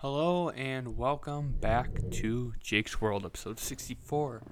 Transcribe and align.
Hello 0.00 0.48
and 0.48 0.96
welcome 0.96 1.56
back 1.60 1.90
to 2.10 2.54
Jake's 2.58 3.02
World, 3.02 3.26
episode 3.26 3.58
64 3.58 4.42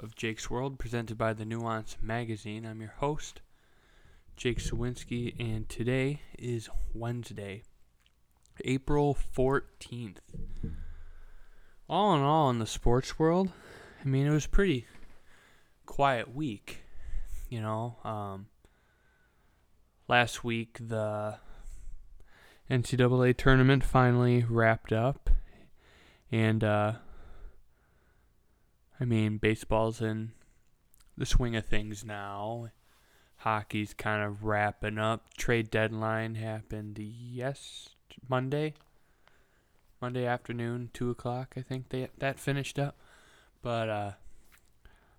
of 0.00 0.16
Jake's 0.16 0.50
World, 0.50 0.76
presented 0.80 1.16
by 1.16 1.34
the 1.34 1.44
Nuance 1.44 1.96
Magazine. 2.02 2.66
I'm 2.66 2.80
your 2.80 2.94
host, 2.98 3.40
Jake 4.36 4.58
Sawinski, 4.58 5.38
and 5.38 5.68
today 5.68 6.22
is 6.36 6.68
Wednesday, 6.92 7.62
April 8.64 9.16
14th. 9.36 10.16
All 11.88 12.16
in 12.16 12.22
all, 12.22 12.50
in 12.50 12.58
the 12.58 12.66
sports 12.66 13.20
world, 13.20 13.52
I 14.04 14.08
mean, 14.08 14.26
it 14.26 14.32
was 14.32 14.48
pretty 14.48 14.88
quiet 15.86 16.34
week, 16.34 16.78
you 17.48 17.60
know. 17.60 17.98
Um, 18.02 18.48
last 20.08 20.42
week, 20.42 20.76
the 20.80 21.38
NCAA 22.70 23.36
tournament 23.36 23.82
finally 23.82 24.44
wrapped 24.48 24.92
up, 24.92 25.30
and 26.30 26.62
uh, 26.62 26.92
I 29.00 29.04
mean, 29.04 29.38
baseball's 29.38 30.02
in 30.02 30.32
the 31.16 31.26
swing 31.26 31.56
of 31.56 31.64
things 31.64 32.04
now. 32.04 32.68
Hockey's 33.38 33.94
kind 33.94 34.22
of 34.22 34.44
wrapping 34.44 34.98
up. 34.98 35.34
Trade 35.36 35.70
deadline 35.70 36.34
happened 36.34 36.98
yes 36.98 37.90
Monday, 38.28 38.74
Monday 40.02 40.26
afternoon, 40.26 40.90
two 40.92 41.10
o'clock. 41.10 41.54
I 41.56 41.62
think 41.62 41.88
they 41.88 42.08
that 42.18 42.38
finished 42.38 42.78
up. 42.78 42.96
But 43.62 43.88
uh, 43.88 44.12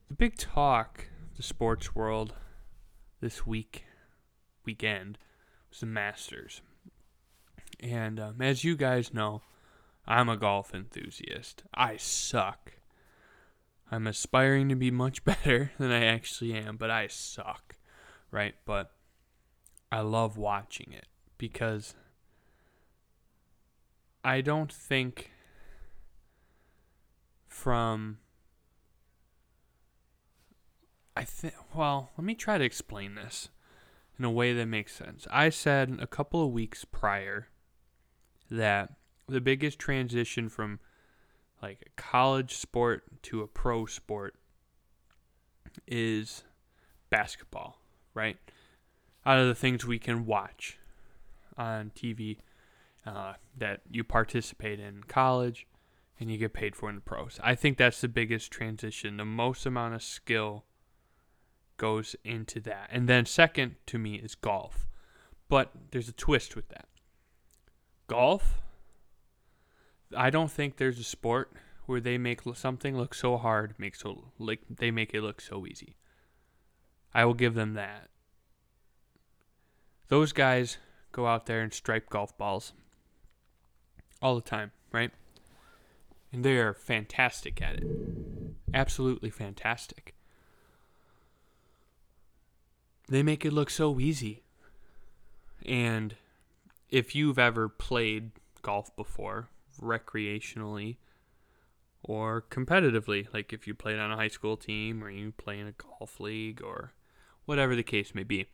the 0.08 0.14
big 0.14 0.38
talk, 0.38 1.08
the 1.36 1.44
sports 1.44 1.96
world, 1.96 2.34
this 3.22 3.48
week, 3.48 3.86
weekend, 4.66 5.18
was 5.70 5.80
the 5.80 5.86
Masters. 5.86 6.62
And 7.80 8.20
um, 8.20 8.42
as 8.42 8.64
you 8.64 8.76
guys 8.76 9.14
know, 9.14 9.42
I'm 10.08 10.30
a 10.30 10.38
golf 10.38 10.74
enthusiast. 10.74 11.64
I 11.74 11.98
suck. 11.98 12.74
I'm 13.92 14.08
aspiring 14.08 14.70
to 14.70 14.76
be 14.76 14.92
much 14.92 15.24
better 15.26 15.72
than 15.78 15.92
I 15.92 16.06
actually 16.06 16.54
am, 16.54 16.78
but 16.78 16.92
I 16.92 17.08
suck, 17.08 17.76
right? 18.32 18.56
But 18.66 18.92
I 19.92 20.02
love 20.02 20.38
watching 20.38 20.92
it 20.92 21.08
because 21.38 21.96
I 24.24 24.42
don't 24.42 24.72
think 24.72 25.32
from 27.48 28.20
I 31.16 31.24
think 31.24 31.54
well, 31.74 32.12
let 32.18 32.26
me 32.26 32.36
try 32.36 32.58
to 32.58 32.64
explain 32.64 33.16
this 33.16 33.50
in 34.18 34.26
a 34.26 34.32
way 34.32 34.54
that 34.54 34.66
makes 34.66 34.94
sense. 34.94 35.28
I 35.32 35.50
said 35.50 35.98
a 36.00 36.08
couple 36.08 36.44
of 36.44 36.52
weeks 36.52 36.86
prior 36.86 37.48
that 38.50 38.94
the 39.28 39.42
biggest 39.42 39.80
transition 39.80 40.50
from 40.50 40.80
like 41.62 41.84
a 41.86 42.02
college 42.02 42.56
sport 42.56 43.04
to 43.24 43.42
a 43.42 43.48
pro 43.48 43.86
sport 43.86 44.36
is 45.88 46.44
basketball, 47.10 47.80
right? 48.14 48.38
Out 49.26 49.40
of 49.40 49.48
the 49.48 49.56
things 49.56 49.86
we 49.86 50.00
can 50.00 50.26
watch 50.26 50.78
on 51.58 51.92
TV 51.96 52.38
uh, 53.06 53.34
that 53.58 53.82
you 53.90 54.04
participate 54.04 54.80
in 54.80 55.04
college 55.04 55.68
and 56.20 56.32
you 56.32 56.38
get 56.38 56.54
paid 56.54 56.76
for 56.76 56.90
in 56.90 56.96
the 56.96 57.02
pros. 57.02 57.40
I 57.44 57.56
think 57.56 57.78
that's 57.78 58.02
the 58.02 58.08
biggest 58.08 58.52
transition. 58.52 59.18
The 59.18 59.26
most 59.26 59.66
amount 59.66 59.96
of 59.96 60.04
skill 60.04 60.66
goes 61.78 62.16
into 62.24 62.60
that. 62.62 62.90
And 62.92 63.08
then 63.08 63.26
second 63.26 63.76
to 63.88 63.98
me 63.98 64.16
is 64.16 64.36
golf. 64.36 64.88
But 65.48 65.72
there's 65.92 66.10
a 66.10 66.14
twist 66.14 66.56
with 66.56 66.70
that 66.70 66.88
golf, 68.10 68.60
I 70.16 70.30
don't 70.30 70.52
think 70.52 70.76
there's 70.76 71.00
a 71.00 71.04
sport 71.04 71.52
where 71.86 72.02
they 72.02 72.18
make 72.18 72.42
something 72.56 72.98
look 72.98 73.14
so 73.14 73.38
hard, 73.38 73.76
make 73.78 73.96
so 73.96 74.26
like 74.38 74.62
they 74.70 74.92
make 74.92 75.14
it 75.14 75.22
look 75.22 75.40
so 75.40 75.66
easy. 75.66 75.96
I 77.14 77.24
will 77.26 77.34
give 77.34 77.54
them 77.54 77.76
that. 77.76 78.10
Those 80.10 80.34
guys 80.34 80.78
go 81.12 81.28
out 81.28 81.46
there 81.46 81.62
and 81.62 81.74
stripe 81.74 82.10
golf 82.10 82.38
balls 82.38 82.74
all 84.22 84.36
the 84.36 84.42
time, 84.42 84.72
right? 84.92 85.12
And 86.34 86.44
they 86.44 86.58
are 86.58 86.74
fantastic 86.74 87.62
at 87.62 87.76
it. 87.76 87.84
Absolutely 88.74 89.30
fantastic. 89.30 90.14
They 93.08 93.24
make 93.24 93.46
it 93.46 93.54
look 93.54 93.70
so 93.70 94.00
easy. 94.00 94.44
And 95.66 96.16
if 96.90 97.16
you've 97.16 97.40
ever 97.40 97.70
played 97.70 98.32
golf 98.62 98.96
before, 98.96 99.50
recreationally 99.82 100.98
or 102.04 102.44
competitively, 102.50 103.28
like 103.34 103.54
if 103.54 103.68
you 103.68 103.74
played 103.74 104.00
on 104.00 104.12
a 104.12 104.16
high 104.16 104.28
school 104.28 104.58
team 104.58 105.04
or 105.04 105.10
you 105.10 105.32
play 105.32 105.60
in 105.60 105.68
a 105.68 105.74
golf 105.74 106.20
league 106.20 106.62
or 106.64 106.94
whatever 107.46 107.76
the 107.76 107.84
case 107.84 108.16
may 108.16 108.24
be, 108.24 108.48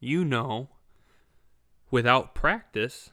you 0.00 0.24
know 0.24 0.68
without 1.94 2.34
practice, 2.34 3.10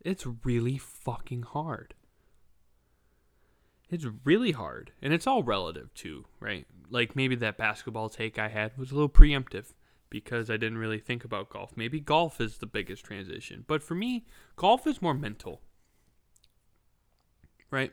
it's 0.00 0.26
really 0.42 0.76
fucking 0.76 1.42
hard. 1.42 1.94
It's 3.88 4.06
really 4.24 4.50
hard. 4.50 4.90
And 5.00 5.12
it's 5.12 5.28
all 5.28 5.44
relative 5.44 5.94
too, 5.94 6.24
right? 6.40 6.66
Like 6.90 7.14
maybe 7.14 7.36
that 7.36 7.56
basketball 7.56 8.08
take 8.08 8.36
I 8.36 8.48
had 8.48 8.76
was 8.76 8.90
a 8.90 8.94
little 8.94 9.08
preemptive 9.08 9.72
because 10.14 10.48
I 10.48 10.56
didn't 10.56 10.78
really 10.78 11.00
think 11.00 11.24
about 11.24 11.50
golf. 11.50 11.72
Maybe 11.74 11.98
golf 11.98 12.40
is 12.40 12.58
the 12.58 12.66
biggest 12.66 13.04
transition. 13.04 13.64
But 13.66 13.82
for 13.82 13.96
me, 13.96 14.24
golf 14.54 14.86
is 14.86 15.02
more 15.02 15.12
mental. 15.12 15.60
Right? 17.68 17.90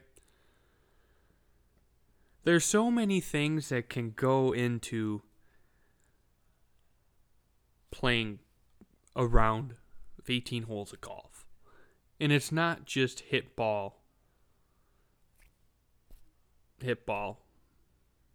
There's 2.44 2.64
so 2.64 2.92
many 2.92 3.22
things 3.22 3.70
that 3.70 3.90
can 3.90 4.12
go 4.12 4.52
into 4.52 5.24
playing 7.90 8.38
a 9.16 9.26
round 9.26 9.74
of 10.20 10.30
18 10.30 10.64
holes 10.64 10.94
of 10.94 11.02
golf. 11.02 11.48
And 12.20 12.32
it's 12.32 12.52
not 12.52 12.86
just 12.86 13.22
hit 13.22 13.56
ball, 13.56 14.04
hit 16.84 17.04
ball, 17.08 17.48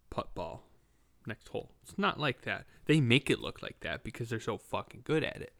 putt 0.09 0.35
ball 0.35 0.66
next 1.27 1.49
hole. 1.49 1.71
It's 1.83 1.97
not 1.97 2.19
like 2.19 2.41
that. 2.41 2.65
They 2.85 3.01
make 3.01 3.29
it 3.29 3.39
look 3.39 3.61
like 3.61 3.79
that 3.81 4.03
because 4.03 4.29
they're 4.29 4.39
so 4.39 4.57
fucking 4.57 5.01
good 5.03 5.23
at 5.23 5.41
it. 5.41 5.53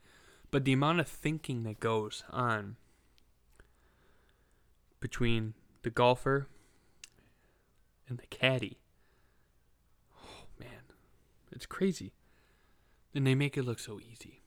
But 0.49 0.65
the 0.65 0.73
amount 0.73 0.99
of 0.99 1.07
thinking 1.07 1.63
that 1.63 1.79
goes 1.79 2.23
on 2.31 2.77
between 4.99 5.53
the 5.83 5.89
golfer 5.89 6.47
and 8.07 8.17
the 8.17 8.27
caddy. 8.27 8.79
Oh 10.23 10.45
man, 10.59 10.83
it's 11.51 11.65
crazy. 11.65 12.13
And 13.13 13.27
they 13.27 13.35
make 13.35 13.57
it 13.57 13.63
look 13.63 13.79
so 13.79 13.99
easy. 13.99 14.41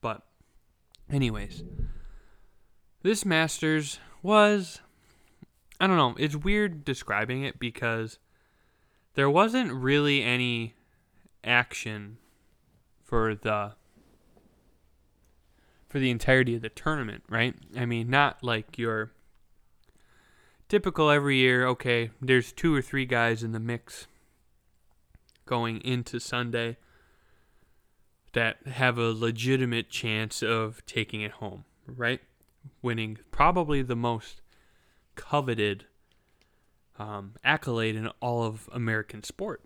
But 0.00 0.22
anyways, 1.10 1.64
this 3.02 3.24
Masters 3.24 3.98
was 4.22 4.80
I 5.80 5.88
don't 5.88 5.96
know, 5.96 6.14
it's 6.16 6.36
weird 6.36 6.84
describing 6.84 7.42
it 7.42 7.58
because 7.58 8.20
there 9.14 9.30
wasn't 9.30 9.72
really 9.72 10.22
any 10.22 10.74
action 11.44 12.18
for 13.02 13.34
the 13.34 13.72
for 15.88 15.98
the 15.98 16.10
entirety 16.10 16.54
of 16.54 16.62
the 16.62 16.70
tournament, 16.70 17.22
right? 17.28 17.54
I 17.76 17.84
mean, 17.84 18.08
not 18.08 18.42
like 18.42 18.78
your 18.78 19.12
typical 20.66 21.10
every 21.10 21.36
year, 21.36 21.66
okay, 21.66 22.10
there's 22.22 22.50
two 22.50 22.74
or 22.74 22.80
three 22.80 23.04
guys 23.04 23.42
in 23.42 23.52
the 23.52 23.60
mix 23.60 24.06
going 25.44 25.82
into 25.82 26.18
Sunday 26.18 26.78
that 28.32 28.66
have 28.66 28.96
a 28.96 29.12
legitimate 29.12 29.90
chance 29.90 30.42
of 30.42 30.82
taking 30.86 31.20
it 31.20 31.32
home, 31.32 31.66
right? 31.86 32.20
Winning 32.80 33.18
probably 33.30 33.82
the 33.82 33.96
most 33.96 34.40
coveted 35.14 35.84
um, 36.98 37.34
accolade 37.44 37.96
in 37.96 38.08
all 38.20 38.44
of 38.44 38.68
American 38.72 39.22
sport 39.22 39.62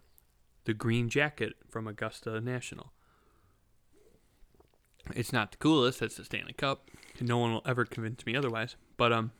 the 0.66 0.74
green 0.74 1.08
jacket 1.08 1.54
from 1.68 1.86
Augusta 1.86 2.40
National. 2.40 2.92
It's 5.14 5.32
not 5.32 5.52
the 5.52 5.56
coolest, 5.56 6.00
that's 6.00 6.16
the 6.16 6.24
Stanley 6.24 6.52
Cup. 6.52 6.90
No 7.20 7.38
one 7.38 7.52
will 7.52 7.62
ever 7.64 7.84
convince 7.84 8.26
me 8.26 8.36
otherwise. 8.36 8.76
But 8.96 9.12
um 9.12 9.30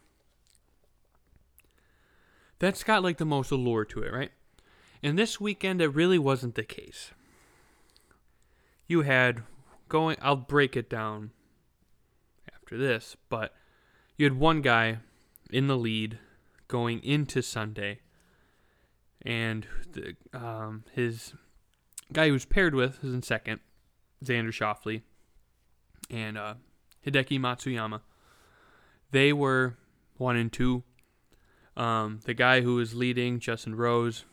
that's 2.58 2.84
got 2.84 3.02
like 3.02 3.18
the 3.18 3.26
most 3.26 3.50
allure 3.50 3.84
to 3.84 4.02
it, 4.02 4.12
right? 4.12 4.30
And 5.02 5.18
this 5.18 5.40
weekend 5.40 5.82
it 5.82 5.88
really 5.88 6.18
wasn't 6.18 6.54
the 6.54 6.62
case. 6.62 7.10
You 8.86 9.02
had 9.02 9.42
going 9.88 10.16
I'll 10.22 10.36
break 10.36 10.76
it 10.76 10.88
down 10.88 11.32
after 12.54 12.78
this, 12.78 13.16
but 13.28 13.52
you 14.16 14.24
had 14.24 14.38
one 14.38 14.62
guy 14.62 14.98
in 15.50 15.66
the 15.66 15.76
lead 15.76 16.18
going 16.68 17.02
into 17.02 17.42
Sunday, 17.42 18.00
and 19.22 19.66
the, 19.92 20.16
um, 20.32 20.84
his 20.92 21.34
guy 22.12 22.26
he 22.26 22.30
was 22.30 22.44
paired 22.44 22.74
with 22.74 23.02
was 23.02 23.12
in 23.12 23.22
second, 23.22 23.60
Xander 24.24 24.48
Schauffele, 24.48 25.02
and 26.10 26.38
uh, 26.38 26.54
Hideki 27.06 27.38
Matsuyama. 27.38 28.00
they 29.10 29.32
were 29.32 29.76
one 30.16 30.36
and 30.36 30.52
two. 30.52 30.82
Um, 31.76 32.20
the 32.24 32.34
guy 32.34 32.62
who 32.62 32.76
was 32.76 32.94
leading, 32.94 33.38
Justin 33.38 33.74
Rose, 33.74 34.24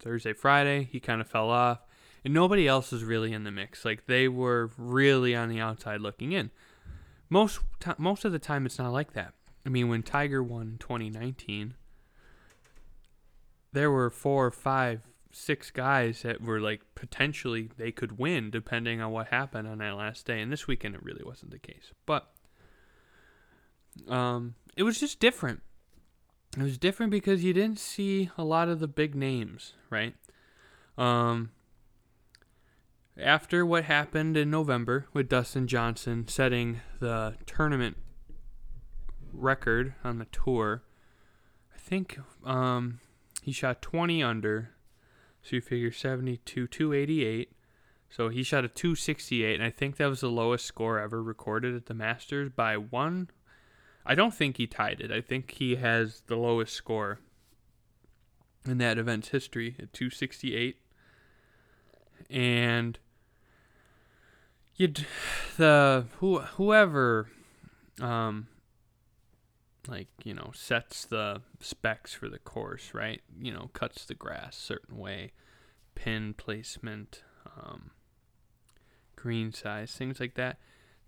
Thursday, 0.00 0.32
Friday, 0.32 0.88
he 0.90 0.98
kind 0.98 1.20
of 1.20 1.28
fell 1.28 1.48
off, 1.48 1.80
and 2.24 2.34
nobody 2.34 2.66
else 2.66 2.90
was 2.90 3.04
really 3.04 3.32
in 3.32 3.44
the 3.44 3.52
mix. 3.52 3.84
Like 3.84 4.06
they 4.06 4.26
were 4.28 4.70
really 4.76 5.34
on 5.34 5.48
the 5.48 5.60
outside 5.60 6.00
looking 6.00 6.32
in. 6.32 6.50
Most 7.28 7.60
t- 7.78 7.92
most 7.98 8.24
of 8.24 8.32
the 8.32 8.40
time, 8.40 8.66
it's 8.66 8.78
not 8.78 8.92
like 8.92 9.12
that. 9.12 9.34
I 9.64 9.68
mean, 9.68 9.88
when 9.88 10.02
Tiger 10.02 10.42
won 10.42 10.76
2019, 10.80 11.74
there 13.72 13.90
were 13.90 14.10
four, 14.10 14.50
five, 14.50 15.02
six 15.32 15.70
guys 15.70 16.22
that 16.22 16.40
were 16.40 16.60
like 16.60 16.80
potentially 16.94 17.70
they 17.76 17.92
could 17.92 18.18
win 18.18 18.50
depending 18.50 19.00
on 19.00 19.12
what 19.12 19.28
happened 19.28 19.68
on 19.68 19.78
that 19.78 19.96
last 19.96 20.26
day. 20.26 20.40
And 20.40 20.50
this 20.50 20.66
weekend, 20.66 20.94
it 20.94 21.02
really 21.02 21.22
wasn't 21.24 21.52
the 21.52 21.58
case. 21.58 21.92
But 22.06 22.30
um, 24.08 24.54
it 24.76 24.82
was 24.82 24.98
just 24.98 25.20
different. 25.20 25.62
It 26.56 26.62
was 26.62 26.78
different 26.78 27.12
because 27.12 27.44
you 27.44 27.52
didn't 27.52 27.78
see 27.78 28.30
a 28.36 28.42
lot 28.42 28.68
of 28.68 28.80
the 28.80 28.88
big 28.88 29.14
names, 29.14 29.74
right? 29.88 30.14
Um, 30.98 31.50
after 33.16 33.64
what 33.64 33.84
happened 33.84 34.36
in 34.36 34.50
November 34.50 35.06
with 35.12 35.28
Dustin 35.28 35.68
Johnson 35.68 36.26
setting 36.26 36.80
the 36.98 37.36
tournament 37.46 37.96
record 39.32 39.94
on 40.04 40.18
the 40.18 40.26
tour, 40.26 40.82
I 41.74 41.78
think 41.78 42.18
um, 42.44 43.00
he 43.42 43.52
shot 43.52 43.82
20 43.82 44.22
under. 44.22 44.70
So 45.42 45.56
you 45.56 45.62
figure 45.62 45.92
72, 45.92 46.66
288. 46.66 47.52
So 48.10 48.28
he 48.28 48.42
shot 48.42 48.64
a 48.64 48.68
268, 48.68 49.54
and 49.54 49.62
I 49.62 49.70
think 49.70 49.96
that 49.96 50.06
was 50.06 50.20
the 50.20 50.28
lowest 50.28 50.66
score 50.66 50.98
ever 50.98 51.22
recorded 51.22 51.76
at 51.76 51.86
the 51.86 51.94
Masters 51.94 52.50
by 52.54 52.76
one 52.76 53.28
I 54.04 54.14
don't 54.14 54.34
think 54.34 54.56
he 54.56 54.66
tied 54.66 55.00
it. 55.00 55.12
I 55.12 55.20
think 55.20 55.52
he 55.52 55.76
has 55.76 56.22
the 56.26 56.36
lowest 56.36 56.74
score 56.74 57.18
in 58.66 58.78
that 58.78 58.98
event's 58.98 59.28
history 59.28 59.76
at 59.78 59.92
268. 59.92 60.76
And 62.28 62.98
you 64.76 64.92
the 65.56 66.06
who 66.18 66.38
whoever 66.40 67.28
um 68.00 68.48
like, 69.88 70.08
you 70.24 70.34
know, 70.34 70.50
sets 70.54 71.04
the 71.04 71.42
specs 71.60 72.14
for 72.14 72.28
the 72.28 72.38
course, 72.38 72.92
right? 72.94 73.22
You 73.40 73.52
know, 73.52 73.70
cuts 73.72 74.04
the 74.04 74.14
grass 74.14 74.56
certain 74.56 74.98
way, 74.98 75.32
pin 75.94 76.34
placement, 76.34 77.22
um 77.60 77.90
green 79.16 79.52
size, 79.52 79.92
things 79.92 80.18
like 80.18 80.34
that 80.34 80.58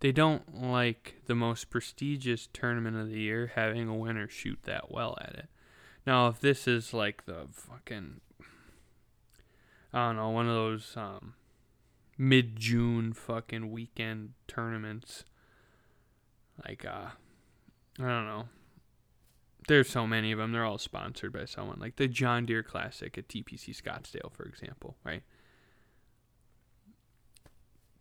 they 0.02 0.10
don't 0.10 0.60
like 0.60 1.22
the 1.26 1.34
most 1.36 1.70
prestigious 1.70 2.48
tournament 2.52 2.96
of 2.96 3.08
the 3.08 3.20
year 3.20 3.52
having 3.54 3.86
a 3.86 3.94
winner 3.94 4.28
shoot 4.28 4.58
that 4.64 4.90
well 4.90 5.16
at 5.20 5.32
it. 5.34 5.48
Now, 6.04 6.26
if 6.26 6.40
this 6.40 6.66
is 6.66 6.92
like 6.92 7.24
the 7.24 7.46
fucking, 7.52 8.20
I 9.92 10.08
don't 10.08 10.16
know, 10.16 10.30
one 10.30 10.48
of 10.48 10.54
those 10.56 10.94
um, 10.96 11.34
mid 12.18 12.56
June 12.56 13.12
fucking 13.12 13.70
weekend 13.70 14.30
tournaments, 14.48 15.24
like, 16.66 16.84
uh, 16.84 17.10
I 18.00 18.02
don't 18.02 18.26
know. 18.26 18.48
There's 19.68 19.88
so 19.88 20.06
many 20.06 20.32
of 20.32 20.38
them. 20.38 20.52
They're 20.52 20.64
all 20.64 20.78
sponsored 20.78 21.32
by 21.32 21.44
someone. 21.44 21.78
Like 21.78 21.96
the 21.96 22.08
John 22.08 22.46
Deere 22.46 22.62
Classic 22.62 23.16
at 23.16 23.28
TPC 23.28 23.70
Scottsdale, 23.80 24.32
for 24.32 24.44
example, 24.44 24.96
right? 25.04 25.22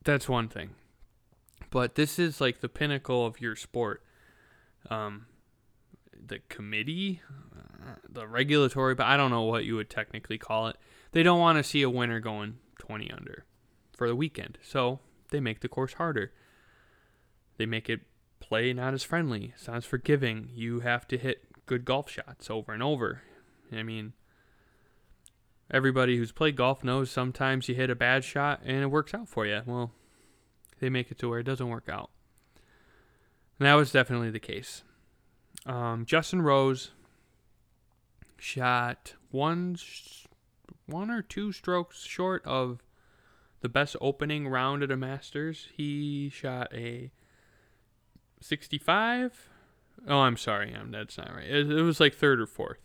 That's 0.03 0.27
one 0.27 0.47
thing 0.47 0.71
but 1.71 1.95
this 1.95 2.19
is 2.19 2.39
like 2.39 2.59
the 2.59 2.69
pinnacle 2.69 3.25
of 3.25 3.41
your 3.41 3.55
sport. 3.55 4.03
Um, 4.89 5.25
the 6.13 6.39
committee, 6.49 7.21
uh, 7.55 7.95
the 8.07 8.27
regulatory, 8.27 8.93
but 8.93 9.07
I 9.07 9.17
don't 9.17 9.31
know 9.31 9.43
what 9.43 9.63
you 9.63 9.75
would 9.75 9.89
technically 9.89 10.37
call 10.37 10.67
it. 10.67 10.77
They 11.13 11.23
don't 11.23 11.39
want 11.39 11.57
to 11.57 11.63
see 11.63 11.81
a 11.81 11.89
winner 11.89 12.19
going 12.19 12.57
20 12.79 13.09
under 13.11 13.45
for 13.95 14.07
the 14.07 14.15
weekend, 14.15 14.57
so 14.61 14.99
they 15.31 15.39
make 15.39 15.61
the 15.61 15.69
course 15.69 15.93
harder. 15.93 16.31
They 17.57 17.65
make 17.65 17.89
it 17.89 18.01
play 18.39 18.73
not 18.73 18.93
as 18.93 19.03
friendly, 19.03 19.53
it's 19.55 19.67
not 19.67 19.77
as 19.77 19.85
forgiving. 19.85 20.49
You 20.53 20.81
have 20.81 21.07
to 21.07 21.17
hit 21.17 21.43
good 21.71 21.85
golf 21.85 22.09
shots 22.09 22.49
over 22.49 22.73
and 22.73 22.83
over. 22.83 23.21
I 23.71 23.81
mean, 23.81 24.11
everybody 25.71 26.17
who's 26.17 26.33
played 26.33 26.57
golf 26.57 26.83
knows 26.83 27.09
sometimes 27.09 27.69
you 27.69 27.75
hit 27.75 27.89
a 27.89 27.95
bad 27.95 28.25
shot 28.25 28.59
and 28.65 28.83
it 28.83 28.87
works 28.87 29.13
out 29.13 29.29
for 29.29 29.45
you. 29.45 29.61
Well, 29.65 29.93
they 30.81 30.89
make 30.89 31.11
it 31.11 31.19
to 31.19 31.29
where 31.29 31.39
it 31.39 31.45
doesn't 31.45 31.69
work 31.69 31.87
out. 31.87 32.09
And 33.57 33.67
that 33.67 33.75
was 33.75 33.89
definitely 33.89 34.31
the 34.31 34.39
case. 34.41 34.83
Um, 35.65 36.03
Justin 36.05 36.41
Rose 36.41 36.91
shot 38.37 39.13
one, 39.29 39.77
one 40.87 41.09
or 41.09 41.21
two 41.21 41.53
strokes 41.53 42.03
short 42.03 42.45
of 42.45 42.83
the 43.61 43.69
best 43.69 43.95
opening 44.01 44.45
round 44.45 44.83
at 44.83 44.91
a 44.91 44.97
Masters. 44.97 45.69
He 45.73 46.27
shot 46.27 46.73
a 46.73 47.11
65. 48.41 49.50
Oh, 50.07 50.19
I'm 50.19 50.37
sorry, 50.37 50.73
I'm, 50.73 50.91
that's 50.91 51.17
not 51.17 51.33
right. 51.33 51.47
It, 51.47 51.71
it 51.71 51.81
was 51.83 51.99
like 51.99 52.13
third 52.13 52.41
or 52.41 52.47
fourth. 52.47 52.79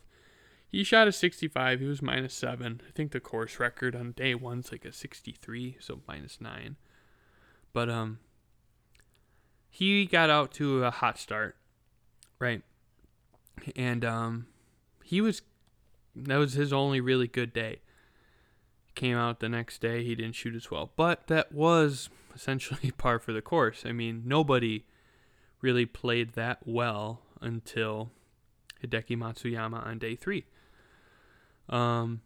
He 0.69 0.85
shot 0.85 1.09
a 1.09 1.13
65. 1.13 1.81
He 1.81 1.87
was 1.87 2.03
minus 2.03 2.35
seven. 2.35 2.83
I 2.87 2.91
think 2.93 3.13
the 3.13 3.21
course 3.21 3.59
record 3.59 3.95
on 3.95 4.13
day 4.13 4.35
one's 4.35 4.73
like 4.73 4.85
a 4.85 4.93
63, 4.93 5.79
so 5.81 6.01
minus 6.07 6.41
nine. 6.41 6.77
But 7.73 7.89
um 7.89 8.19
he 9.71 10.07
got 10.07 10.31
out 10.31 10.53
to 10.53 10.85
a 10.85 10.91
hot 10.91 11.19
start, 11.19 11.57
right? 12.39 12.63
And 13.75 14.05
um 14.05 14.47
he 15.03 15.21
was 15.21 15.43
that 16.15 16.37
was 16.37 16.55
his 16.55 16.73
only 16.73 17.01
really 17.01 17.29
good 17.29 17.53
day. 17.53 17.81
Came 18.95 19.17
out 19.17 19.41
the 19.41 19.49
next 19.49 19.81
day, 19.81 20.03
he 20.03 20.15
didn't 20.15 20.35
shoot 20.35 20.55
as 20.55 20.71
well. 20.71 20.91
But 20.97 21.27
that 21.29 21.53
was 21.53 22.09
essentially 22.35 22.91
par 22.99 23.19
for 23.19 23.33
the 23.33 23.43
course. 23.43 23.85
I 23.87 23.93
mean, 23.93 24.23
nobody 24.27 24.85
really 25.67 25.85
played 25.85 26.35
that 26.35 26.61
well 26.65 27.23
until 27.41 28.13
Hideki 28.85 29.19
Matsuyama 29.19 29.85
on 29.85 29.99
day 29.99 30.15
three. 30.15 30.47
Um, 31.69 32.21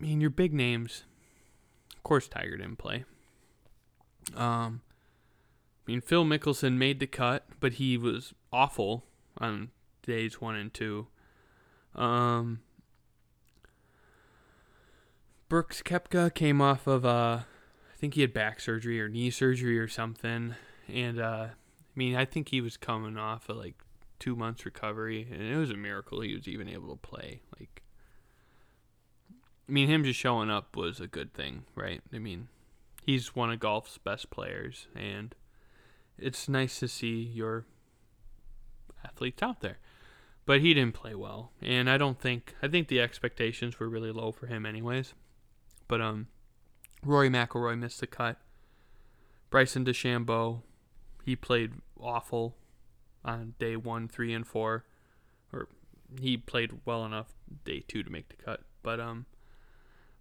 I 0.00 0.04
mean, 0.04 0.22
your 0.22 0.30
big 0.30 0.54
names, 0.54 1.04
of 1.94 2.02
course, 2.02 2.28
Tiger 2.28 2.56
didn't 2.56 2.78
play. 2.78 3.04
Um, 4.34 4.80
I 5.86 5.90
mean, 5.90 6.00
Phil 6.00 6.24
Mickelson 6.24 6.78
made 6.78 6.98
the 6.98 7.06
cut, 7.06 7.46
but 7.60 7.74
he 7.74 7.98
was 7.98 8.32
awful 8.50 9.04
on 9.36 9.68
days 10.02 10.40
one 10.40 10.56
and 10.56 10.72
two. 10.72 11.08
Um, 11.94 12.60
Brooks 15.50 15.82
Koepka 15.82 16.32
came 16.32 16.62
off 16.62 16.86
of, 16.86 17.04
uh, 17.04 17.40
I 17.40 17.98
think 17.98 18.14
he 18.14 18.22
had 18.22 18.32
back 18.32 18.60
surgery 18.60 18.98
or 18.98 19.10
knee 19.10 19.30
surgery 19.30 19.78
or 19.78 19.88
something. 19.88 20.54
And, 20.88 21.20
uh, 21.20 21.48
I 21.96 21.98
mean, 21.98 22.14
I 22.14 22.26
think 22.26 22.50
he 22.50 22.60
was 22.60 22.76
coming 22.76 23.16
off 23.16 23.48
of 23.48 23.56
like 23.56 23.74
two 24.18 24.36
months 24.36 24.66
recovery, 24.66 25.26
and 25.32 25.42
it 25.42 25.56
was 25.56 25.70
a 25.70 25.76
miracle 25.76 26.20
he 26.20 26.34
was 26.34 26.46
even 26.46 26.68
able 26.68 26.90
to 26.90 26.96
play. 26.96 27.40
Like, 27.58 27.82
I 29.66 29.72
mean, 29.72 29.88
him 29.88 30.04
just 30.04 30.20
showing 30.20 30.50
up 30.50 30.76
was 30.76 31.00
a 31.00 31.06
good 31.06 31.32
thing, 31.32 31.64
right? 31.74 32.02
I 32.12 32.18
mean, 32.18 32.48
he's 33.02 33.34
one 33.34 33.50
of 33.50 33.60
golf's 33.60 33.96
best 33.96 34.28
players, 34.28 34.88
and 34.94 35.34
it's 36.18 36.48
nice 36.50 36.78
to 36.80 36.88
see 36.88 37.22
your 37.22 37.64
athletes 39.02 39.42
out 39.42 39.60
there. 39.60 39.78
But 40.44 40.60
he 40.60 40.74
didn't 40.74 40.94
play 40.94 41.14
well, 41.14 41.50
and 41.62 41.88
I 41.88 41.96
don't 41.96 42.20
think 42.20 42.54
I 42.62 42.68
think 42.68 42.88
the 42.88 43.00
expectations 43.00 43.80
were 43.80 43.88
really 43.88 44.12
low 44.12 44.32
for 44.32 44.46
him, 44.46 44.66
anyways. 44.66 45.14
But 45.88 46.00
um, 46.02 46.28
Rory 47.02 47.30
McIlroy 47.30 47.78
missed 47.78 48.00
the 48.00 48.06
cut. 48.06 48.36
Bryson 49.50 49.84
DeChambeau, 49.84 50.62
he 51.26 51.34
played 51.34 51.72
awful 52.00 52.54
on 53.24 53.54
day 53.58 53.74
one, 53.74 54.06
three, 54.06 54.32
and 54.32 54.46
four, 54.46 54.84
or 55.52 55.68
he 56.20 56.36
played 56.36 56.70
well 56.84 57.04
enough 57.04 57.34
day 57.64 57.82
two 57.86 58.04
to 58.04 58.10
make 58.10 58.28
the 58.28 58.36
cut. 58.36 58.60
But 58.84 59.00
um, 59.00 59.26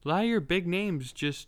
a 0.03 0.09
lot 0.09 0.23
of 0.23 0.29
your 0.29 0.41
big 0.41 0.65
names 0.65 1.13
just 1.13 1.47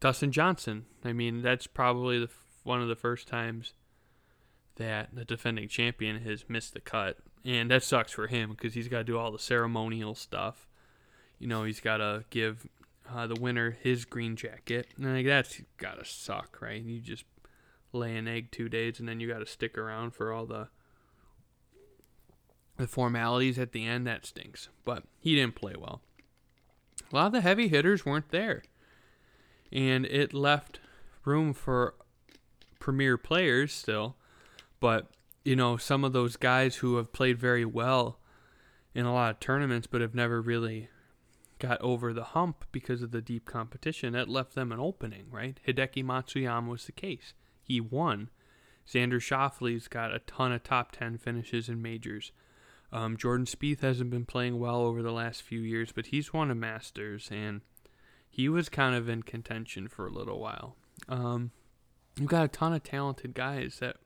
Dustin 0.00 0.32
Johnson. 0.32 0.86
I 1.04 1.12
mean, 1.12 1.42
that's 1.42 1.68
probably 1.68 2.18
the, 2.18 2.28
one 2.64 2.82
of 2.82 2.88
the 2.88 2.96
first 2.96 3.28
times 3.28 3.72
that 4.74 5.14
the 5.14 5.24
defending 5.24 5.68
champion 5.68 6.22
has 6.22 6.44
missed 6.48 6.74
the 6.74 6.80
cut, 6.80 7.18
and 7.44 7.70
that 7.70 7.84
sucks 7.84 8.10
for 8.10 8.26
him 8.26 8.50
because 8.50 8.74
he's 8.74 8.88
got 8.88 8.98
to 8.98 9.04
do 9.04 9.16
all 9.16 9.30
the 9.30 9.38
ceremonial 9.38 10.16
stuff. 10.16 10.66
You 11.38 11.46
know, 11.46 11.62
he's 11.62 11.80
got 11.80 11.98
to 11.98 12.24
give 12.30 12.66
uh, 13.14 13.28
the 13.28 13.40
winner 13.40 13.76
his 13.80 14.04
green 14.04 14.34
jacket, 14.34 14.88
and 14.96 15.14
like 15.14 15.26
that's 15.26 15.62
gotta 15.76 16.04
suck, 16.04 16.58
right? 16.60 16.82
You 16.82 17.00
just 17.00 17.24
lay 17.96 18.16
an 18.16 18.28
egg 18.28 18.50
two 18.50 18.68
days, 18.68 19.00
and 19.00 19.08
then 19.08 19.20
you 19.20 19.28
got 19.28 19.38
to 19.38 19.46
stick 19.46 19.76
around 19.76 20.12
for 20.12 20.32
all 20.32 20.46
the 20.46 20.68
the 22.76 22.86
formalities 22.86 23.58
at 23.58 23.72
the 23.72 23.86
end. 23.86 24.06
That 24.06 24.26
stinks. 24.26 24.68
But 24.84 25.04
he 25.18 25.34
didn't 25.34 25.54
play 25.54 25.74
well. 25.78 26.02
A 27.10 27.14
lot 27.14 27.26
of 27.26 27.32
the 27.32 27.40
heavy 27.40 27.68
hitters 27.68 28.04
weren't 28.04 28.30
there 28.30 28.62
and 29.72 30.06
it 30.06 30.32
left 30.32 30.80
room 31.24 31.52
for 31.52 31.94
premier 32.78 33.16
players 33.16 33.72
still. 33.72 34.16
But 34.80 35.08
you 35.44 35.56
know, 35.56 35.76
some 35.76 36.04
of 36.04 36.12
those 36.12 36.36
guys 36.36 36.76
who 36.76 36.96
have 36.96 37.12
played 37.12 37.38
very 37.38 37.64
well 37.64 38.18
in 38.94 39.06
a 39.06 39.14
lot 39.14 39.30
of 39.30 39.40
tournaments 39.40 39.86
but 39.86 40.00
have 40.00 40.14
never 40.14 40.40
really 40.40 40.88
got 41.58 41.80
over 41.80 42.12
the 42.12 42.24
hump 42.24 42.64
because 42.72 43.02
of 43.02 43.12
the 43.12 43.22
deep 43.22 43.44
competition, 43.46 44.12
that 44.12 44.28
left 44.28 44.54
them 44.54 44.72
an 44.72 44.80
opening, 44.80 45.26
right? 45.30 45.58
Hideki 45.66 46.04
Matsuyama 46.04 46.68
was 46.68 46.86
the 46.86 46.92
case. 46.92 47.32
He 47.66 47.80
won. 47.80 48.30
Xander 48.88 49.20
Schauffele's 49.20 49.88
got 49.88 50.14
a 50.14 50.20
ton 50.20 50.52
of 50.52 50.62
top 50.62 50.92
10 50.92 51.18
finishes 51.18 51.68
in 51.68 51.82
majors. 51.82 52.30
Um, 52.92 53.16
Jordan 53.16 53.46
Spieth 53.46 53.80
hasn't 53.80 54.10
been 54.10 54.24
playing 54.24 54.60
well 54.60 54.82
over 54.82 55.02
the 55.02 55.12
last 55.12 55.42
few 55.42 55.58
years, 55.58 55.90
but 55.92 56.06
he's 56.06 56.32
won 56.32 56.52
a 56.52 56.54
Masters, 56.54 57.28
and 57.32 57.62
he 58.30 58.48
was 58.48 58.68
kind 58.68 58.94
of 58.94 59.08
in 59.08 59.24
contention 59.24 59.88
for 59.88 60.06
a 60.06 60.12
little 60.12 60.38
while. 60.38 60.76
Um, 61.08 61.50
you've 62.16 62.28
got 62.28 62.44
a 62.44 62.48
ton 62.48 62.72
of 62.72 62.84
talented 62.84 63.34
guys 63.34 63.78
that 63.80 63.96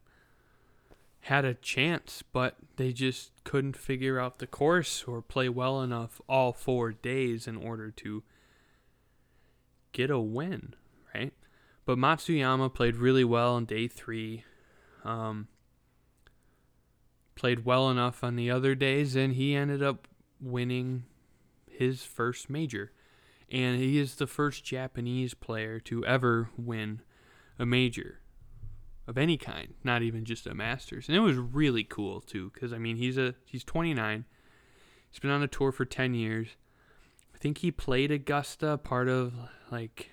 had 1.25 1.45
a 1.45 1.53
chance, 1.53 2.23
but 2.33 2.57
they 2.77 2.95
just 2.95 3.33
couldn't 3.45 3.77
figure 3.77 4.19
out 4.19 4.39
the 4.39 4.47
course 4.47 5.05
or 5.07 5.21
play 5.21 5.51
well 5.51 5.83
enough 5.83 6.21
all 6.27 6.55
four 6.55 6.93
days 6.93 7.47
in 7.47 7.57
order 7.57 7.91
to 7.91 8.23
get 9.93 10.11
a 10.11 10.19
win? 10.19 10.75
But 11.85 11.99
Matsuyama 11.99 12.73
played 12.73 12.97
really 12.97 13.25
well 13.25 13.55
on 13.55 13.65
day 13.65 13.89
three. 13.89 14.45
Um, 15.05 15.49
played 17.35 17.65
well 17.65 17.91
enough 17.91 18.23
on 18.23 18.37
the 18.37 18.51
other 18.51 18.75
days, 18.75 19.17
and 19.17 19.35
he 19.35 19.55
ended 19.55 19.83
up 19.83 20.07
winning 20.41 21.05
his 21.71 22.03
first 22.03 22.51
major. 22.51 22.93
And 23.51 23.81
he 23.81 23.99
is 23.99 24.17
the 24.17 24.27
first 24.27 24.65
Japanese 24.65 25.35
player 25.35 25.81
to 25.81 26.05
ever 26.05 26.51
win 26.57 27.01
a 27.59 27.67
major 27.67 28.21
of 29.07 29.19
any 29.19 29.37
kind, 29.37 29.75
not 29.83 30.03
even 30.03 30.25
just 30.25 30.47
a 30.47 30.55
Masters. 30.55 31.09
And 31.09 31.17
it 31.17 31.21
was 31.21 31.37
really 31.37 31.83
cool 31.83 32.21
too, 32.21 32.51
because 32.55 32.73
I 32.73 32.79
mean 32.79 32.97
he's 32.97 33.19
a 33.19 33.35
he's 33.45 33.65
29. 33.65 34.25
He's 35.11 35.19
been 35.19 35.33
on 35.33 35.41
the 35.41 35.49
tour 35.49 35.73
for 35.73 35.85
10 35.85 36.15
years. 36.15 36.51
I 37.35 37.39
think 37.39 37.59
he 37.59 37.73
played 37.73 38.13
Augusta, 38.13 38.79
part 38.79 39.09
of 39.09 39.33
like 39.71 40.11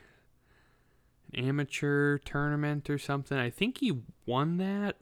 an 1.33 1.45
amateur 1.45 2.17
tournament 2.19 2.89
or 2.89 2.97
something. 2.97 3.37
I 3.37 3.49
think 3.49 3.79
he 3.79 4.01
won 4.25 4.57
that, 4.57 4.97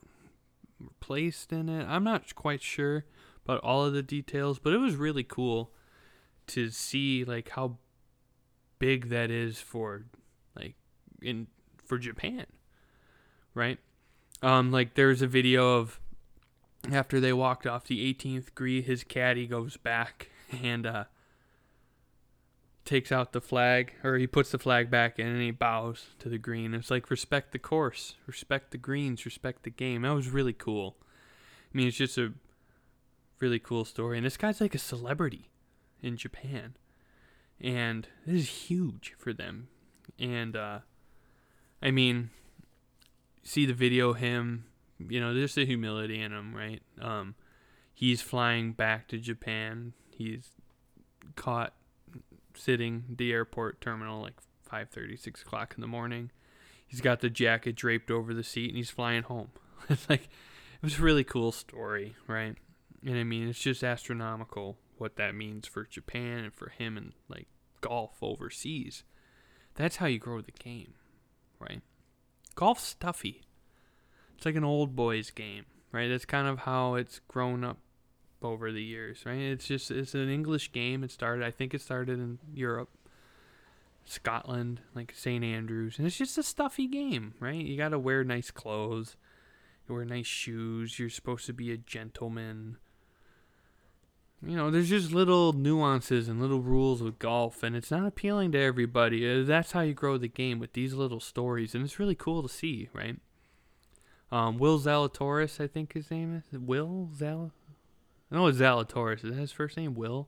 placed 0.99 1.51
in 1.51 1.69
it. 1.69 1.85
I'm 1.87 2.03
not 2.03 2.35
quite 2.35 2.61
sure 2.61 3.05
about 3.43 3.61
all 3.61 3.85
of 3.85 3.93
the 3.93 4.03
details, 4.03 4.59
but 4.59 4.73
it 4.73 4.77
was 4.77 4.95
really 4.95 5.23
cool 5.23 5.71
to 6.47 6.69
see 6.69 7.23
like 7.23 7.49
how 7.49 7.77
big 8.77 9.09
that 9.09 9.31
is 9.31 9.59
for 9.59 10.05
like 10.55 10.75
in 11.21 11.47
for 11.83 11.97
Japan 11.97 12.45
right? 13.55 13.79
Um, 14.43 14.71
like 14.71 14.93
there's 14.93 15.23
a 15.23 15.27
video 15.27 15.77
of 15.77 15.99
after 16.91 17.19
they 17.19 17.33
walked 17.33 17.65
off 17.65 17.85
the 17.85 18.13
18th 18.13 18.53
green, 18.53 18.83
his 18.83 19.03
caddy 19.03 19.47
goes 19.47 19.77
back 19.77 20.29
and 20.63 20.85
uh, 20.85 21.05
takes 22.85 23.11
out 23.11 23.33
the 23.33 23.41
flag, 23.41 23.93
or 24.03 24.17
he 24.17 24.27
puts 24.27 24.51
the 24.51 24.59
flag 24.59 24.89
back 24.89 25.17
and 25.19 25.41
he 25.41 25.51
bows 25.51 26.05
to 26.19 26.29
the 26.29 26.37
green. 26.37 26.73
It's 26.73 26.91
like 26.91 27.09
respect 27.09 27.51
the 27.51 27.59
course, 27.59 28.15
respect 28.27 28.71
the 28.71 28.77
greens, 28.77 29.25
respect 29.25 29.63
the 29.63 29.71
game. 29.71 30.03
That 30.03 30.13
was 30.13 30.29
really 30.29 30.53
cool. 30.53 30.95
I 31.01 31.77
mean, 31.77 31.87
it's 31.87 31.97
just 31.97 32.17
a 32.17 32.33
really 33.39 33.59
cool 33.59 33.83
story, 33.83 34.17
and 34.17 34.25
this 34.25 34.37
guy's 34.37 34.61
like 34.61 34.75
a 34.75 34.79
celebrity 34.79 35.49
in 36.01 36.15
Japan, 36.15 36.77
and 37.59 38.07
this 38.25 38.43
is 38.43 38.49
huge 38.49 39.13
for 39.17 39.33
them. 39.33 39.67
And 40.19 40.55
uh, 40.55 40.79
I 41.81 41.91
mean, 41.91 42.29
see 43.43 43.65
the 43.65 43.73
video 43.73 44.13
him, 44.13 44.65
you 44.99 45.19
know, 45.19 45.33
there's 45.33 45.55
the 45.55 45.65
humility 45.65 46.21
in 46.21 46.31
him, 46.31 46.55
right? 46.55 46.81
Um, 47.01 47.35
he's 47.93 48.21
flying 48.21 48.71
back 48.71 49.07
to 49.09 49.17
Japan. 49.17 49.93
He's 50.09 50.49
caught 51.35 51.73
sitting 52.55 53.05
the 53.09 53.31
airport 53.31 53.81
terminal 53.81 54.21
like 54.21 54.39
5:30, 54.71 55.19
6 55.19 55.41
o'clock 55.41 55.73
in 55.75 55.81
the 55.81 55.87
morning. 55.87 56.31
He's 56.87 57.01
got 57.01 57.19
the 57.19 57.29
jacket 57.29 57.75
draped 57.75 58.11
over 58.11 58.33
the 58.33 58.43
seat 58.43 58.69
and 58.69 58.77
he's 58.77 58.89
flying 58.89 59.23
home. 59.23 59.49
it's 59.89 60.09
like 60.09 60.23
it 60.23 60.83
was 60.83 60.99
a 60.99 61.03
really 61.03 61.23
cool 61.23 61.51
story, 61.51 62.15
right? 62.27 62.55
And 63.05 63.17
I 63.17 63.23
mean, 63.23 63.47
it's 63.47 63.59
just 63.59 63.83
astronomical 63.83 64.77
what 64.97 65.17
that 65.17 65.35
means 65.35 65.67
for 65.67 65.83
Japan 65.83 66.45
and 66.45 66.53
for 66.53 66.69
him 66.69 66.97
and 66.97 67.13
like 67.27 67.47
golf 67.81 68.17
overseas. 68.21 69.03
That's 69.75 69.97
how 69.97 70.05
you 70.05 70.19
grow 70.19 70.41
the 70.41 70.51
game, 70.51 70.93
right? 71.59 71.81
golf's 72.55 72.83
stuffy. 72.83 73.41
It's 74.35 74.45
like 74.45 74.55
an 74.55 74.63
old 74.63 74.95
boys 74.95 75.29
game, 75.29 75.65
right? 75.91 76.07
That's 76.07 76.25
kind 76.25 76.47
of 76.47 76.59
how 76.59 76.95
it's 76.95 77.19
grown 77.27 77.63
up 77.63 77.77
over 78.45 78.71
the 78.71 78.83
years, 78.83 79.25
right? 79.25 79.39
It's 79.39 79.67
just 79.67 79.91
it's 79.91 80.13
an 80.13 80.29
English 80.29 80.71
game. 80.71 81.03
It 81.03 81.11
started, 81.11 81.45
I 81.45 81.51
think, 81.51 81.73
it 81.73 81.81
started 81.81 82.19
in 82.19 82.39
Europe, 82.53 82.89
Scotland, 84.05 84.81
like 84.93 85.13
St 85.15 85.43
Andrews, 85.43 85.97
and 85.97 86.07
it's 86.07 86.17
just 86.17 86.37
a 86.37 86.43
stuffy 86.43 86.87
game, 86.87 87.33
right? 87.39 87.55
You 87.55 87.77
got 87.77 87.89
to 87.89 87.99
wear 87.99 88.23
nice 88.23 88.51
clothes, 88.51 89.15
you 89.87 89.95
wear 89.95 90.05
nice 90.05 90.27
shoes. 90.27 90.99
You're 90.99 91.09
supposed 91.09 91.45
to 91.47 91.53
be 91.53 91.71
a 91.71 91.77
gentleman. 91.77 92.77
You 94.45 94.55
know, 94.55 94.69
there's 94.69 94.89
just 94.89 95.11
little 95.11 95.53
nuances 95.53 96.27
and 96.27 96.39
little 96.39 96.61
rules 96.61 97.01
with 97.01 97.17
golf, 97.17 97.63
and 97.63 97.75
it's 97.75 97.89
not 97.89 98.05
appealing 98.05 98.51
to 98.51 98.61
everybody. 98.61 99.27
Uh, 99.27 99.43
that's 99.43 99.71
how 99.71 99.81
you 99.81 99.93
grow 99.93 100.17
the 100.17 100.27
game 100.27 100.59
with 100.59 100.73
these 100.73 100.93
little 100.93 101.19
stories, 101.19 101.73
and 101.73 101.83
it's 101.83 101.99
really 101.99 102.15
cool 102.15 102.43
to 102.43 102.49
see, 102.49 102.89
right? 102.93 103.17
Um, 104.31 104.57
Will 104.57 104.79
Zalatoris, 104.79 105.63
I 105.63 105.67
think 105.67 105.93
his 105.93 106.11
name 106.11 106.35
is 106.51 106.59
Will 106.59 107.09
Zal. 107.15 107.51
No, 108.31 108.47
it's 108.47 108.57
Zalatoris. 108.57 109.23
Is 109.23 109.31
that 109.31 109.39
his 109.39 109.51
first 109.51 109.77
name? 109.77 109.93
Will. 109.93 110.27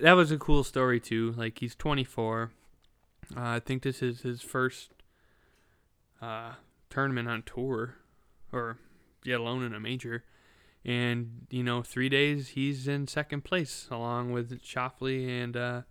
That 0.00 0.12
was 0.12 0.30
a 0.30 0.38
cool 0.38 0.64
story 0.64 1.00
too. 1.00 1.34
Like 1.36 1.58
he's 1.58 1.74
24. 1.74 2.52
Uh, 3.36 3.40
I 3.40 3.60
think 3.60 3.82
this 3.82 4.02
is 4.02 4.22
his 4.22 4.40
first 4.40 4.90
uh, 6.20 6.52
tournament 6.90 7.28
on 7.28 7.42
tour, 7.42 7.96
or 8.52 8.78
yet 9.24 9.40
alone 9.40 9.64
in 9.64 9.74
a 9.74 9.80
major. 9.80 10.24
And, 10.84 11.46
you 11.50 11.62
know, 11.62 11.82
three 11.82 12.08
days 12.08 12.48
he's 12.48 12.88
in 12.88 13.06
second 13.06 13.44
place 13.44 13.86
along 13.90 14.32
with 14.32 14.62
Schauffele 14.62 15.28
and 15.28 15.56
uh, 15.56 15.82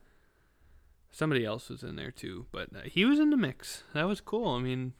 somebody 1.11 1.45
else 1.45 1.69
was 1.69 1.83
in 1.83 1.95
there 1.95 2.11
too. 2.11 2.45
But 2.51 2.69
uh, 2.75 2.81
he 2.85 3.05
was 3.05 3.19
in 3.19 3.29
the 3.29 3.37
mix. 3.37 3.83
That 3.93 4.03
was 4.03 4.19
cool. 4.19 4.49
I 4.49 4.59
mean, 4.59 4.93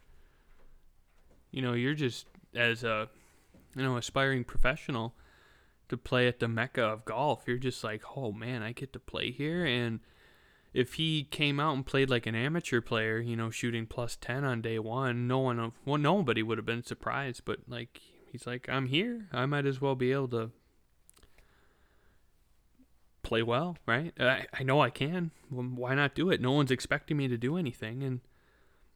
you 1.51 1.62
know, 1.62 1.74
you're 1.74 1.94
just, 1.94 2.27
as 2.56 2.84
a, 2.84 3.10
you 3.75 3.84
know, 3.84 3.98
aspiring 3.98 4.46
professional 4.46 5.13
to 5.91 5.98
play 5.98 6.27
at 6.27 6.39
the 6.39 6.48
mecca 6.48 6.81
of 6.81 7.05
golf, 7.05 7.43
you're 7.45 7.57
just 7.57 7.83
like, 7.83 8.01
oh 8.15 8.31
man, 8.31 8.63
I 8.63 8.71
get 8.71 8.93
to 8.93 9.00
play 9.00 9.29
here. 9.29 9.65
And 9.65 10.00
if 10.74 10.93
he 10.93 11.24
came 11.24 11.60
out 11.60 11.75
and 11.75 11.86
played 11.86 12.10
like 12.10 12.25
an 12.25 12.33
amateur 12.33 12.81
player, 12.81 13.19
you 13.19 13.36
know, 13.36 13.50
shooting 13.50 13.86
plus 13.86 14.15
10 14.15 14.43
on 14.43 14.62
day 14.62 14.79
one, 14.79 15.27
no 15.27 15.39
one, 15.39 15.74
well, 15.86 15.98
nobody 15.98 16.41
would 16.41 16.57
have 16.57 16.65
been 16.65 16.83
surprised. 16.83 17.43
But 17.45 17.60
like, 17.67 18.01
he's 18.31 18.48
like, 18.48 18.69
I'm 18.69 18.88
here. 18.88 19.27
I 19.33 19.45
might 19.45 19.65
as 19.65 19.81
well 19.81 19.95
be 19.95 20.13
able 20.13 20.29
to 20.29 20.51
play 23.21 23.43
well, 23.43 23.77
right? 23.86 24.13
I, 24.17 24.45
I 24.53 24.63
know 24.63 24.81
I 24.81 24.89
can. 24.89 25.31
Well, 25.50 25.65
why 25.65 25.93
not 25.93 26.15
do 26.15 26.29
it? 26.29 26.39
No 26.39 26.53
one's 26.53 26.71
expecting 26.71 27.17
me 27.17 27.27
to 27.27 27.38
do 27.38 27.57
anything, 27.57 28.01
and 28.01 28.21